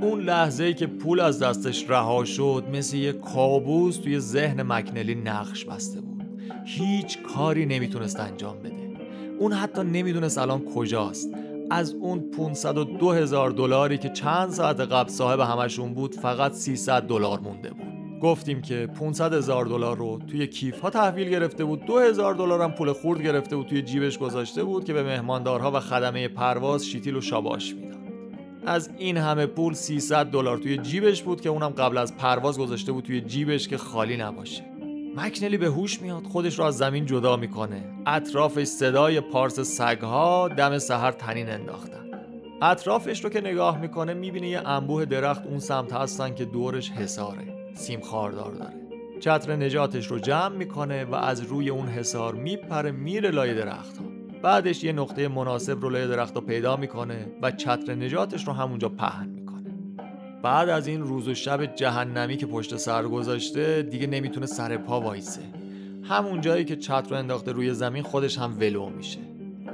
[0.00, 5.14] اون لحظه ای که پول از دستش رها شد مثل یه کابوس توی ذهن مکنلی
[5.14, 6.24] نقش بسته بود.
[6.64, 8.94] هیچ کاری نمی‌تونست انجام بده.
[9.38, 11.28] اون حتی نمی‌دونست الان کجاست.
[11.70, 17.40] از اون 502 هزار دلاری که چند ساعت قبل صاحب همشون بود فقط 300 دلار
[17.40, 17.93] مونده بود.
[18.24, 21.86] گفتیم که 500 هزار دلار رو توی کیف ها تحویل گرفته بود.
[21.86, 25.80] 2000 دلار هم پول خورد گرفته بود توی جیبش گذاشته بود که به مهماندارها و
[25.80, 27.98] خدمه پرواز شیتیل و شاباش می‌داد.
[28.66, 32.92] از این همه پول 300 دلار توی جیبش بود که اونم قبل از پرواز گذاشته
[32.92, 34.64] بود توی جیبش که خالی نباشه.
[35.16, 37.84] مکنلی به هوش میاد خودش رو از زمین جدا می‌کنه.
[38.06, 42.10] اطرافش صدای پارس سگها دم سحر تنین انداختن.
[42.62, 47.53] اطرافش رو که نگاه می‌کنه می‌بینه یه انبوه درخت اون سمت هستن که دورش حساره
[47.74, 48.74] سیم خاردار داره.
[49.20, 54.04] چتر نجاتش رو جمع می‌کنه و از روی اون حسار میپره میره لای درخت ها.
[54.42, 59.28] بعدش یه نقطه مناسب رو لای درخت پیدا می‌کنه و چتر نجاتش رو همونجا پهن
[59.28, 59.70] می‌کنه.
[60.42, 65.00] بعد از این روز و شب جهنمی که پشت سر گذاشته دیگه نمی‌تونه سر پا
[65.00, 65.42] وایسه.
[66.02, 69.20] همون جایی که چتر رو انداخته روی زمین خودش هم ولو میشه.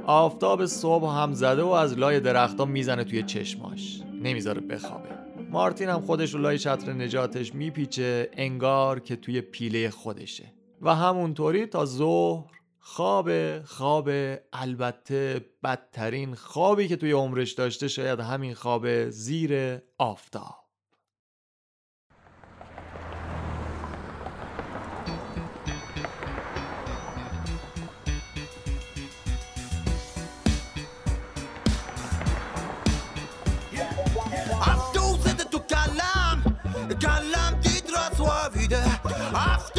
[0.05, 4.01] آفتاب صبح هم زده و از لای درختها می‌زنه توی چشماش.
[4.23, 5.20] نمی‌ذاره بخوابه.
[5.51, 10.53] مارتین هم خودش رو لای چتر نجاتش میپیچه انگار که توی پیله خودشه.
[10.81, 14.09] و همونطوری تا ظهر خواب خواب
[14.53, 20.60] البته بدترین خوابی که توی عمرش داشته شاید همین خواب زیر آفتاب.
[38.53, 38.83] vida.
[39.33, 39.73] I've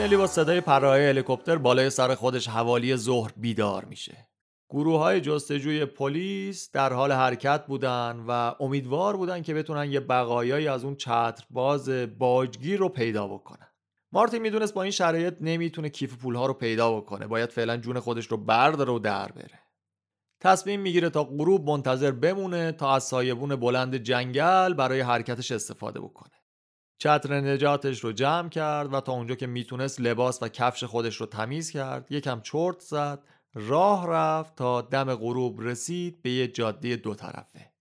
[0.00, 4.28] مکنلی با صدای پرهای هلیکوپتر بالای سر خودش حوالی ظهر بیدار میشه.
[4.70, 10.68] گروه های جستجوی پلیس در حال حرکت بودن و امیدوار بودن که بتونن یه بقایایی
[10.68, 13.66] از اون چترباز باجگیر رو پیدا بکنن.
[14.12, 17.26] مارتین می‌دونست با این شرایط نمی‌تونه کیف پولها رو پیدا بکنه.
[17.26, 19.60] باید فعلا جون خودش رو برداره و در بره.
[20.40, 26.39] تصمیم می‌گیره تا غروب منتظر بمونه تا از سایبون بلند جنگل برای حرکتش استفاده بکنه.
[27.02, 31.26] چتر نجاتش رو جمع کرد و تا اونجا که می‌تونست لباس و کفش خودش رو
[31.26, 33.22] تمیز کرد یکم چرت زد
[33.54, 37.72] راه رفت تا دم غروب رسید به یه جاده دو طرفه.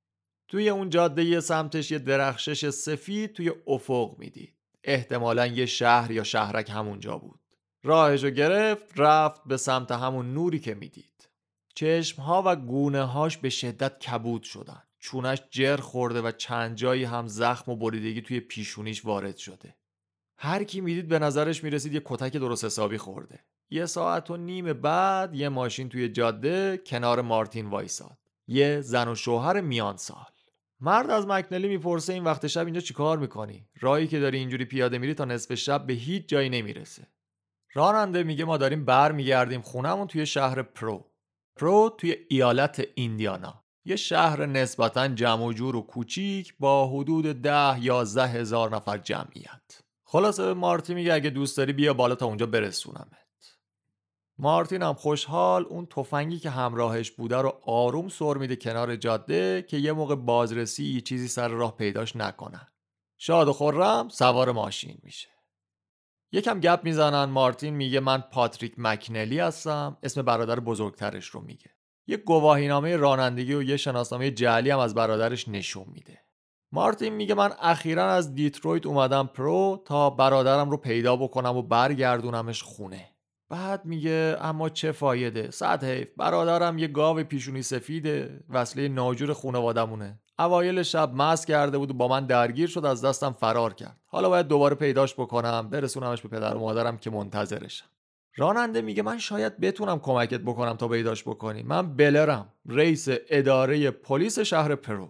[0.48, 4.56] توی اون جاده یه سمتش یه درخشش سفید توی افق می‌دید.
[4.84, 7.40] احتمالا یه شهر یا شهرک همونجا بود.
[7.84, 11.30] راهشو گرفت رفت به سمت همون نوری که می‌دید.
[11.76, 14.84] چشمها و گونه هاش به شدت کبود شدن.
[15.00, 19.76] چونش جر خورده و چند جایی هم زخم و بریدگی توی پیشونیش وارد شده.
[20.38, 23.40] هر کی می‌دید به نظرش می‌رسید یه کتک درست حسابی خورده.
[23.70, 28.18] یه ساعت و نیم بعد یه ماشین توی جاده کنار مارتین وایساد.
[28.48, 30.26] یه زن و شوهر میان سال.
[30.80, 34.98] مرد از مکنلی می‌پرسه این وقت شب اینجا چیکار می‌کنی؟ راهی که داری اینجوری پیاده
[34.98, 37.08] میری تا نصف شب به هیچ جایی نمی‌رسه.
[37.74, 41.12] راننده میگه ما داریم بر میگردیم خونمون توی شهر پرو.
[41.56, 43.64] پرو توی ایالت ایندیانا.
[43.90, 49.82] یه شهر نسبتا جمع و جور و کوچیک با حدود ده یازده هزار نفر جمعیت.
[50.04, 53.20] خلاصه به مارتی میگه اگه دوست داری بیا بالا تا اونجا برسونمت.
[54.38, 59.78] مارتین هم خوشحال اون تفنگی که همراهش بوده رو آروم سر میده کنار جاده که
[59.78, 62.68] یه موقع بازرسی چیزی سر راه پیداش نکنن.
[63.18, 65.30] شاد و خرم سوار ماشین میشه.
[66.32, 71.79] یکم گپ می‌زنن مارتین میگه من پاتریک مکنلی هستم اسم برادر بزرگترش رو میگه.
[72.10, 76.20] یه گواهینامه رانندگی و یه شناسنامه جعلی هم از برادرش نشون میده.
[76.72, 82.64] مارتین میگه من اخیرا از دیترویت اومدم پرو تا برادرم رو پیدا بکنم و برگردونمش
[82.64, 83.10] خونه.
[83.50, 86.08] بعد میگه اما چه فایده؟ صد حیف.
[86.18, 88.44] برادرم یه گاو پیشونی سفیده.
[88.50, 93.32] وصله ناجور خونوادمونه اوایل شب مست کرده بود و با من درگیر شد از دستم
[93.32, 93.98] فرار کرد.
[94.06, 97.86] حالا باید دوباره پیداش بکنم برسونمش به پدر و مادرم که منتظرشن.
[98.40, 101.64] راننده میگه من شاید بتونم کمکت بکنم تا پیداش بکنی.
[101.64, 105.10] من بلرم رئیس اداره پلیس شهر پرو.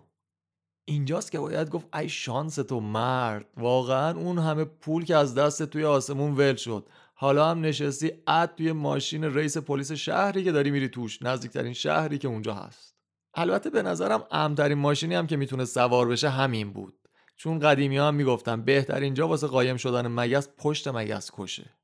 [0.85, 3.45] اینجاست که باید گفت ای شانس تو مرد.
[3.57, 6.89] واقعا اون همه پول که از دستت توی آسمون ول شد.
[7.13, 12.17] حالا هم نشستی اد توی ماشین رئیس پلیس شهری که داری میری توش نزدیکترین شهری
[12.17, 12.95] که اونجا هست.
[13.33, 16.99] البته به نظرم امترین ماشینی هم که می‌تونه سوار بشه همین بود.
[17.37, 21.78] چون قدیمی ها هم می‌گفتن بهترین جا واسه قایم شدن مگس پشت مگس کشه.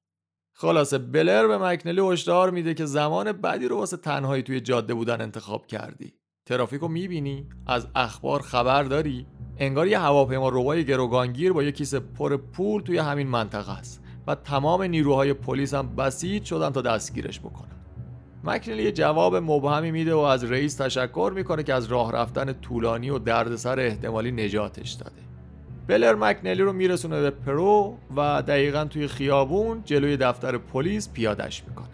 [0.57, 5.21] خلاصه بلر به مکنلی هشدار میده که زمان بعدی رو واسه تنهایی توی جاده بودن
[5.21, 6.13] انتخاب کردی.
[6.45, 9.27] ترافیک رو می‌بینی؟ از اخبار خبر داری؟
[9.57, 14.35] انگار یه هواپیما روبای گروگانگیر با یه کیسه پر پول توی همین منطقه است و
[14.35, 17.75] تمام نیروهای پلیس هم بسیج شدن تا دستگیرش بکنن.
[18.43, 23.09] مکنلی یه جواب مبهمی میده و از رئیس تشکر می‌کنه که از راه رفتن طولانی
[23.09, 25.24] و دردسر احتمالی نجاتش داده.
[25.87, 31.87] بلر مکنلی رو میرسونه به پرو و دقیقا توی خیابون جلوی دفتر پلیس پیادش می‌کنه.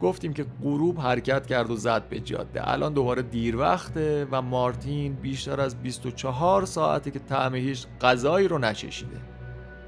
[0.00, 2.70] گفتیم که غروب حرکت کرد و زد به جاده.
[2.70, 8.58] الان دوباره دیر وقته و مارتین بیشتر از 24 ساعته که طعم هیچ غذایی رو
[8.58, 9.16] نچشیده.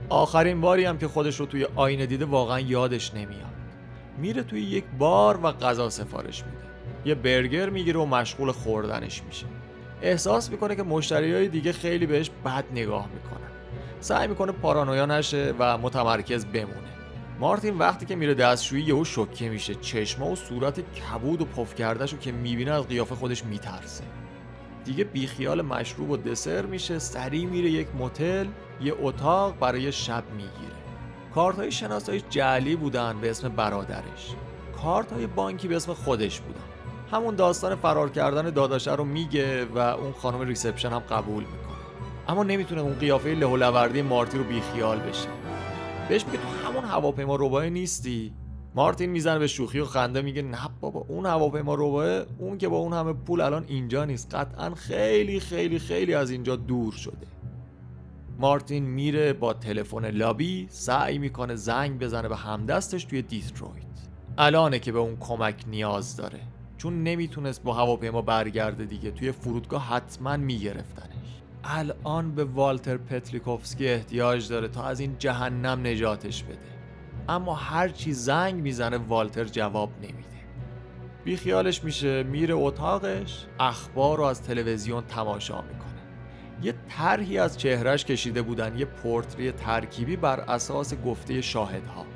[0.09, 3.53] آخرین باری هم که خودش رو توی آینه دیده واقعا یادش نمیاد.
[4.19, 6.59] میره توی یک بار و غذا سفارش میده.
[7.05, 9.47] یه برگر می‌گیره و مشغول خوردنش میشه.
[10.03, 13.51] احساس می‌کنه که مشتری های دیگه خیلی بهش بد نگاه می‌کنن.
[14.01, 16.93] سعی می‌کنه پارانویا نشه و متمرکز بمونه.
[17.41, 19.75] مارتین وقتی که میره دستشویی یهو شوکه میشه.
[19.75, 24.05] چشما و صورت کبود و پف کردهشو که می‌بینه از قیافه خودش میترسه.
[24.85, 26.99] دیگه بیخیال مشروب و دسر میشه.
[26.99, 28.47] سریع میره یک متل
[28.81, 30.77] یه اتاق برای شب می‌گیره.
[31.35, 34.35] کارت های شناسایی جعلی بودن به اسم برادرش.
[34.83, 36.72] کارت های بانکی به اسم خودش بودن.
[37.13, 41.77] همون داستان فرار کردن داداشه رو میگه و اون خانم reception هم قبول می‌کنه.
[42.29, 45.29] اما نمی‌تونه اون قیافه له و لورده‌ی مارتی رو بیخیال بشه.
[46.09, 48.33] بهش میگه تو همون هواپیما ربای نیستی؟
[48.75, 52.77] مارتین می‌زنه به شوخی و خنده میگه نه بابا اون هواپیما ربا اون که با
[52.77, 54.35] اون همه پول الان اینجا نیست.
[54.35, 57.27] قطعا خیلی خیلی خیلی از اینجا دور شده.
[58.39, 63.83] مارتین میره با تلفن لابی سعی می‌کنه زنگ بزنه به همدستش توی دیترویت.
[64.39, 66.41] الانه که به اون کمک نیاز داره.
[66.83, 71.43] چون نمی‌تونست با هواپیما برگرده دیگه توی فرودگاه حتما میگرفتنش.
[71.65, 76.59] الان به والتر پتریکوفسکی احتیاج داره تا از این جهنم نجاتش بده.
[77.29, 80.29] اما هرچی زنگ می‌زنه والتر جواب نمیده.
[81.25, 86.03] بیخیالش میشه میره اتاقش اخبار رو از تلویزیون تماشا می‌کنه.
[86.63, 92.07] یه طرحی از چهرش کشیده بودن یه پورتری ترکیبی بر اساس گفته شاهدها.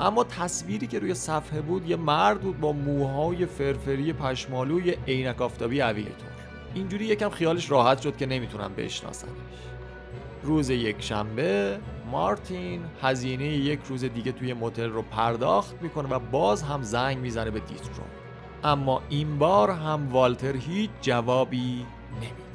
[0.00, 5.82] اما تصویری که روی صفحه بود یه مرد بود با موهای فرفری پشمالوی عینک آفتابی
[5.82, 6.28] اویلیتور
[6.74, 9.30] اینجوری یکم خیالش راحت شد که نمی‌تونم بشناسنش
[10.42, 11.78] روز یک شنبه
[12.10, 17.50] مارتین هزینه یک روز دیگه توی موتل رو پرداخت می‌کنه و باز هم زنگ می‌زنه
[17.50, 18.04] به دیترو
[18.64, 21.86] اما این بار هم والتر هیچ جوابی
[22.16, 22.47] نمیده.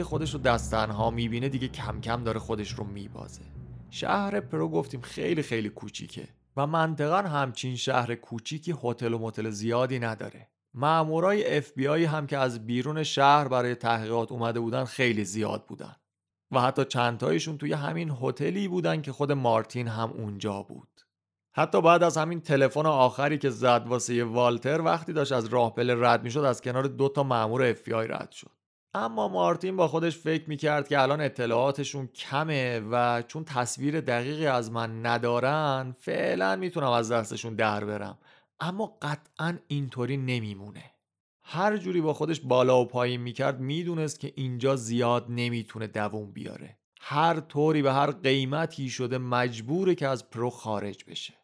[0.00, 3.42] که خودش رو دست تنها می‌بینه دیگه کم کم داره خودش رو میبازه.
[3.90, 9.98] شهر پرو گفتیم خیلی خیلی کوچیکه و منطقا همچین شهر کوچیکی هتل و متل زیادی
[9.98, 10.48] نداره.
[10.74, 15.66] مامورای اف بی آی هم که از بیرون شهر برای تحقیقات اومده بودن خیلی زیاد
[15.66, 15.96] بودن
[16.50, 20.88] و حتی چندتایشون توی همین هتلی بودن که خود مارتین هم اونجا بود.
[21.52, 25.94] حتی بعد از همین تلفن آخری که زد واسه والتر وقتی داشت از راه پله
[25.94, 28.59] رد می‌شد از کنار دو تا مامور اف بی آی رد شد.
[28.94, 34.70] اما مارتین با خودش فکر می‌کرد که الان اطلاعاتشون کمه و چون تصویر دقیقی از
[34.70, 38.18] من ندارن فعلا می‌تونم از دستشون در برم.
[38.60, 40.84] اما قطعا اینطوری نمیمونه.
[41.42, 46.78] هر جوری با خودش بالا و پایین می‌کرد می‌دونست که اینجا زیاد نمی‌تونه دووم بیاره.
[47.00, 51.34] هر طوری به هر قیمتی شده مجبوره که از پرو خارج بشه.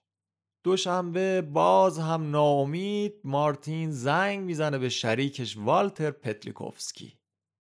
[0.65, 7.19] دوشنبه باز هم ناامید مارتین زنگ می‌زنه به شریکش والتر پتلیکوفسکی.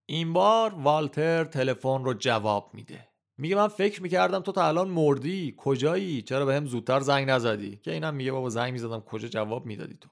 [0.08, 3.08] این بار والتر تلفن رو جواب میده.
[3.38, 5.54] میگه من فکر می‌کردم تو تا الان مردی.
[5.56, 9.00] کجایی؟ چرا به هم زودتر زنگ نزدی؟ که اینم میگه بابا زنگ می‌زدم.
[9.00, 10.08] کجا جواب می‌دادی تو؟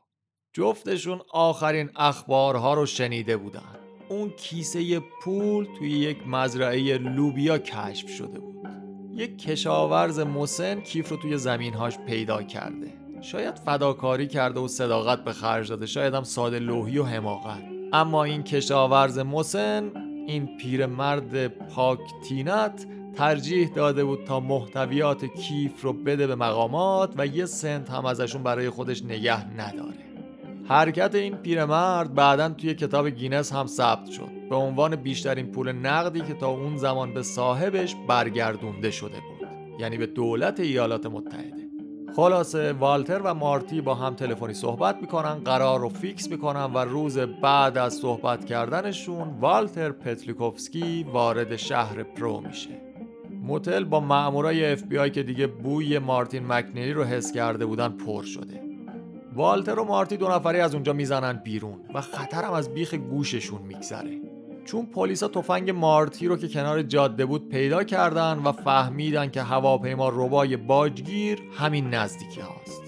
[0.53, 3.63] جفتشون آخرین اخبارها رو شنیده بودن.
[4.09, 8.69] اون کیسه پول توی یک مزرعه لوبیا کشف شده بود.
[9.13, 12.93] یک کشاورز مسن کیف رو توی زمینهاش پیدا کرده.
[13.21, 15.87] شاید فداکاری کرده و صداقت به خرج داده.
[15.87, 17.74] شاید هم ساده لوحی و حماقت.
[17.95, 19.91] اما این کشاورز مسن
[20.27, 22.87] این پیرمرد پاک طینت
[23.17, 28.43] ترجیح داده بود تا محتویات کیف رو بده به مقامات و یه سنت هم ازشون
[28.43, 29.95] برای خودش نگه نداره.
[30.69, 34.49] حرکت این پیرمرد بعدا توی کتاب گینس هم ثبت شد.
[34.51, 39.49] به عنوان بیشترین پول نقدی که تا اون زمان به صاحبش برگردونده شده بود.
[39.81, 41.64] یعنی به دولت ایالات متحده.
[42.17, 47.19] خلاصه والتر و مارتی با هم تلفنی صحبت می‌کنن قرار رو فیکس می‌کنن و روز
[47.19, 52.81] بعد از صحبت کردنشون والتر پتلیکوفسکی وارد شهر پرو میشه.
[53.43, 57.89] موتل با مامورای اف بی آی که دیگه بوی مارتین مکنلی رو حس کرده بودن
[57.89, 58.61] پر شده.
[59.35, 64.24] والتر و مارتی دو نفری از اونجا می‌زنن بیرون و خطرم از بیخ گوششون میگذره.
[64.65, 70.09] چون پلیسا تفنگ مارتی رو که کنار جاده بود پیدا کردن و فهمیدن که هواپیما
[70.09, 72.83] ربای باجگیر همین نزدیکی هاست.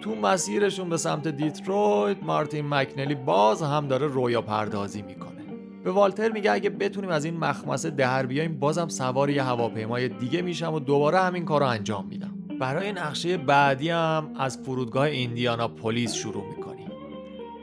[0.00, 5.44] تو مسیرشون به سمت دیترویت مارتین مکنلی باز هم داره رویا پردازی می‌کنه.
[5.84, 10.42] به والتر میگه اگه بتونیم از این مخمصه در بیایم بازم سوار یه هواپیمای دیگه
[10.42, 12.32] میشم و دوباره همین کار رو انجام میدم.
[12.60, 16.75] برای نقشه بعدی هم از فرودگاه ایندیاناپولیس شروع می‌کنه.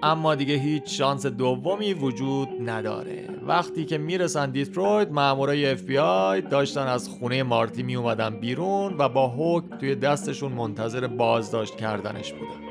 [0.05, 3.29] اما دیگه هیچ شانس دومی وجود نداره.
[3.47, 8.95] وقتی که می‌رسن دیترویت مامورای اف بی آی داشتن از خونه مارتی می اومدن بیرون
[8.97, 12.63] و با حکم توی دستشون منتظر بازداشت کردنش بودن.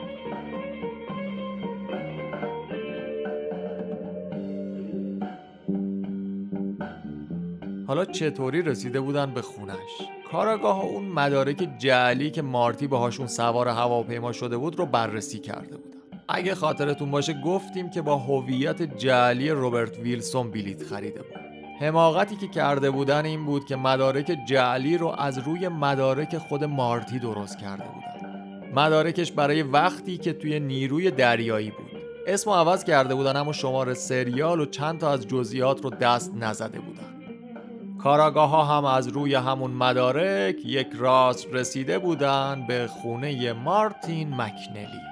[7.86, 14.32] حالا چطوری رسیده بودن به خونش؟ کاراگاه اون مدارک جعلی که مارتی باهاشون سوار هواپیما
[14.32, 16.01] شده بود رو بررسی کرده بودن.
[16.28, 21.42] اگه خاطرتون باشه گفتیم که با هویت جعلی روبرت ویلسون بلیت خریده بود.
[21.80, 27.18] حماقتی که کرده بودن این بود که مدارک جعلی رو از روی مدارک خود مارتی
[27.18, 28.72] درست کرده بودن.
[28.74, 32.02] مدارکش برای وقتی که توی نیروی دریایی بود.
[32.26, 36.80] اسم عوض کرده بودن اما شماره سریال و چند تا از جزئیات رو دست نزده
[36.80, 37.12] بودن.
[37.98, 45.11] کاراگاه ها هم از روی همون مدارک یک راست رسیده بودن به خونه مارتین مکنلی.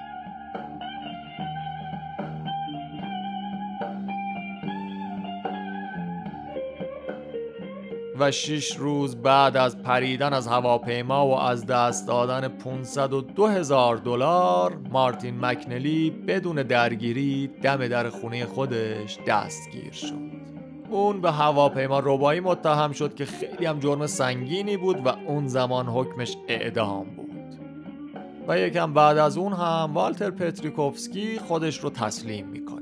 [8.21, 14.77] و شش روز بعد از پریدن از هواپیما و از دست دادن 502 هزار دلار
[14.91, 20.31] مارتین مکنلی بدون درگیری دم در خونه خودش دستگیر شد.
[20.89, 25.85] اون به هواپیما ربایی متهم شد که خیلی هم جرم سنگینی بود و اون زمان
[25.85, 27.31] حکمش اعدام بود.
[28.47, 32.80] و یکم بعد از اون هم والتر پتریکوفسکی خودش رو تسلیم می‌کنه.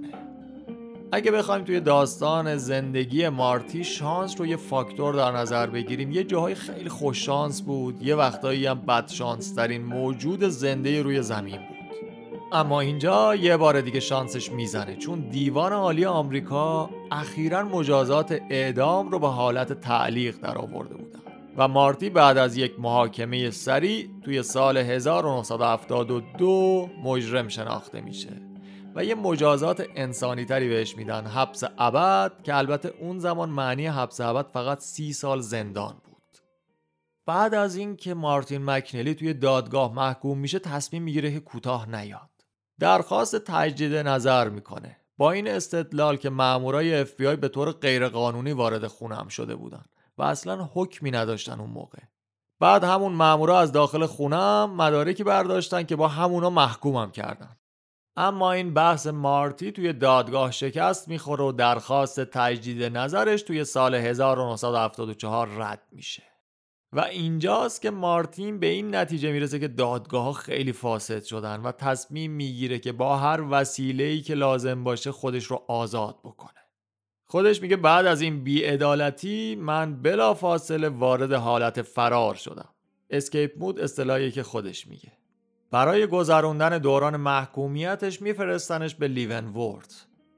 [1.12, 6.12] اگه بخوایم توی داستان زندگی مارتی شانس رو یه فاکتور در نظر بگیریم.
[6.12, 8.02] یه جاهای خیلی خوش شانس بود.
[8.02, 11.80] یه وقتایی هم بد شانس ترین موجود زنده روی زمین بود.
[12.52, 14.96] اما اینجا یه بار دیگه شانسش می‌زنه.
[14.96, 21.20] چون دیوان عالی آمریکا اخیرا مجازات اعدام رو به حالت تعلیق در آورده بودن.
[21.58, 28.49] و مارتی بعد از یک محاکمه سریع توی سال 1972 مجرم شناخته میشه.
[28.96, 34.22] و یه مجازات انسانی تری بهش میدن حبس ابد که البته اون زمان معنی حبس
[34.22, 36.24] ابد فقط سی سال زندان بود.
[37.26, 42.30] بعد از اینکه مارتین مکنلی توی دادگاه محکوم میشه تصمیم می‌گیره که کوتاه نیاد.
[42.80, 44.98] درخواست تجدید نظر می‌کنه.
[45.18, 49.86] با این استدلال که مامورای اف به طور غیرقانونی وارد خونم شده بودن
[50.18, 52.00] و اصلا حکمی نداشتن اون موقع.
[52.60, 57.56] بعد همون مامورا از داخل خونم مدارکی برداشتن که با همونا محکومم کردن.
[58.22, 65.50] اما این بحث مارتی توی دادگاه شکست می‌خوره و درخواست تجدید نظرش توی سال 1974
[65.58, 66.24] رد میشه.
[66.94, 72.32] و اینجاست که مارتین به این نتیجه می‌رسه که دادگاه خیلی فاسد شدن و تصمیم
[72.32, 76.60] می‌گیره که با هر وسیله‌ای که لازم باشه خودش رو آزاد بکنه.
[77.26, 82.70] خودش میگه بعد از این بیعدالتی من بلا فاصله وارد حالت فرار شدم.
[83.10, 85.19] escape mode اصطلاحی که خودش میگه.
[85.72, 89.94] برای گذروندن دوران محکومیتش میفرستنش به لیونورث.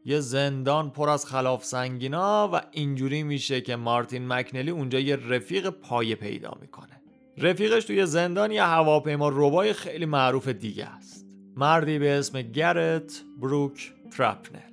[0.06, 5.70] یه زندان پر از خلاف سنگینا و اینجوری میشه که مارتین مکنلی اونجا یه رفیق
[5.70, 7.02] پایه پیدا می‌کنه.
[7.38, 11.26] رفیقش توی زندان یه هواپیما ربای خیلی معروف دیگه است.
[11.56, 14.72] مردی به اسم گرت بروک ترپنل.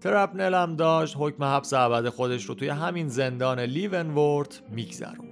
[0.00, 5.29] ترپنل هم داشت حکم حبس ابد خودش رو توی همین زندان لیونورت میگذروند.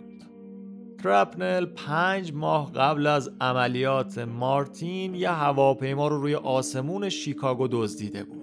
[1.03, 8.39] ترپنل پنج ماه قبل از عملیات مارتین یه هواپیما رو روی آسمون شیکاگو دزدیده بود.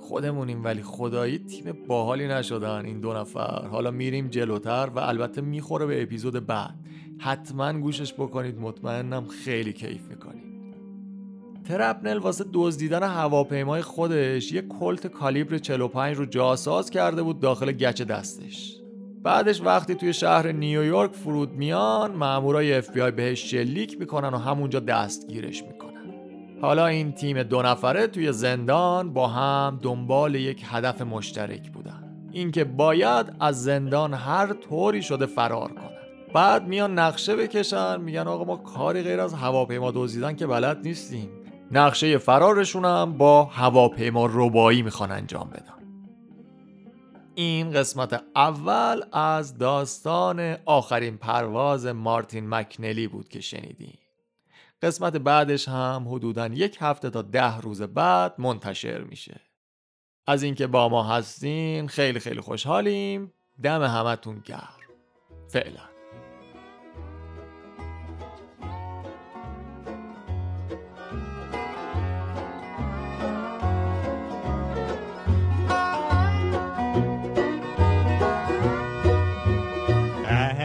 [0.00, 3.66] خودمونیم ولی خدایی تیم باحالی نشدن این دو نفر.
[3.66, 6.74] حالا میریم جلوتر و البته می‌خوره به اپیزود بعد.
[7.18, 10.44] حتما گوشش بکنید مطمئنم خیلی کیف می‌کنید
[11.64, 18.02] ترپنل واسه دزدیدن هواپیمای خودش یه کلت کالیبر 45 رو جاساز کرده بود داخل گچ
[18.02, 18.83] دستش.
[19.24, 24.80] بعدش وقتی توی شهر نیویورک فرود میان مامورای اف بی بهش شلیک می‌کنن و همونجا
[24.80, 26.14] دستگیرش می‌کنن.
[26.62, 32.16] حالا این تیم دو نفره توی زندان با هم دنبال یک هدف مشترک بودن.
[32.32, 35.90] اینکه باید از زندان هر طوری شده فرار کنن.
[36.34, 41.28] بعد میان نقشه بکشن میگن آقا ما کاری غیر از هواپیما دزدیدن که بلد نیستیم.
[41.72, 45.83] نقشه فرارشون هم با هواپیما ربایی می‌خوان انجام بدن.
[47.34, 53.98] این قسمت اول از داستان آخرین پرواز مارتین مکنلی بود که شنیدیم
[54.82, 59.40] قسمت بعدش هم حدودا یک هفته تا ده روز بعد منتشر میشه.
[60.26, 63.32] از اینکه با ما هستین خیلی خیلی خوشحالیم.
[63.62, 64.78] دم همتون گرم.
[65.48, 65.93] فعلا.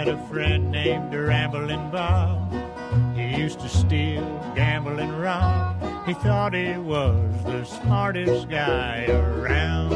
[0.09, 2.51] A friend named Rambling Bob
[3.15, 4.23] He used to steal,
[4.55, 5.79] gamble, and rob.
[6.07, 9.91] He thought he was the smartest guy around.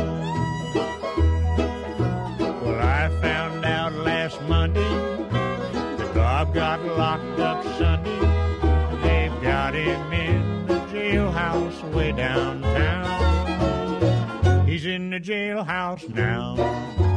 [2.61, 4.81] Well, I found out last Monday
[5.97, 8.19] that Bob got locked up Sunday.
[9.01, 13.07] They've got him in the jailhouse way downtown.
[14.67, 17.12] He's in the jailhouse now.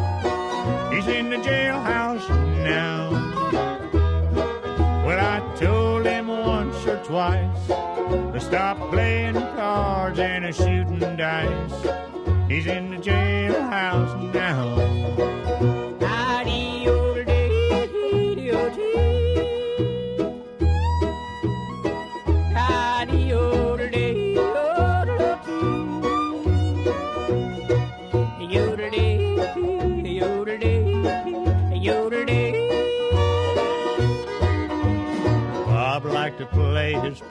[1.07, 2.29] He's in the jailhouse
[2.65, 3.11] now.
[5.07, 11.73] Well, I told him once or twice to stop playing cards and a shooting dice.
[12.49, 15.96] He's in the jailhouse now.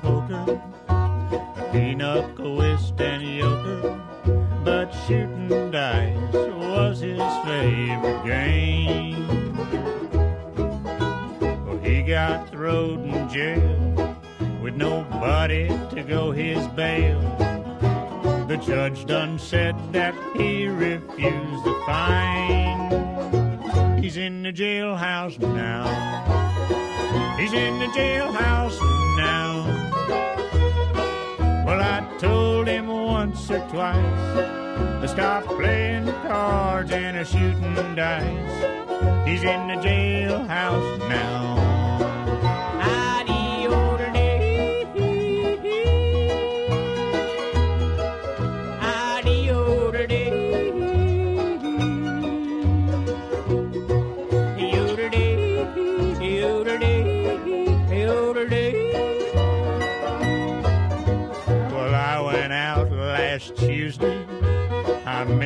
[0.02, 0.62] Poker,
[1.72, 3.98] pinochle, whist, and euchre,
[4.64, 9.56] but shooting dice was his favorite game.
[11.66, 14.18] Well, he got thrown in jail
[14.62, 17.20] with nobody to go his bail.
[18.48, 24.02] The judge done said that he refused the fine.
[24.02, 26.54] He's in the jailhouse now.
[27.38, 28.80] He's in the jailhouse
[29.18, 29.66] now.
[31.66, 34.56] Well, I told him once or twice.
[35.02, 39.28] To stop playing cards and a shooting dice.
[39.28, 41.85] He's in the jailhouse now.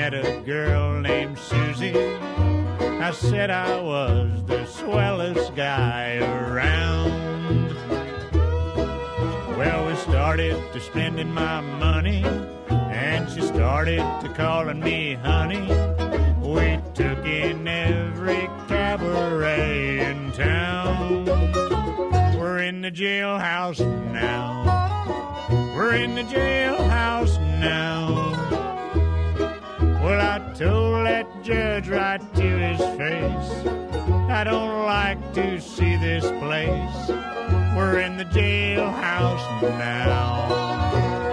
[0.10, 1.96] Met a girl named Susie.
[1.96, 7.76] I said I was the swellest guy around.
[9.58, 12.24] Well, we started to spending my money,
[12.70, 15.68] and she started to calling me honey.
[16.42, 21.26] We took in every cabaret in town.
[22.40, 23.80] We're in the jailhouse
[24.12, 25.76] now.
[25.76, 28.59] We're in the jailhouse now.
[30.20, 33.68] Well, I told that judge right to his face,
[34.30, 37.10] I don't like to see this place.
[37.74, 41.29] We're in the jailhouse now.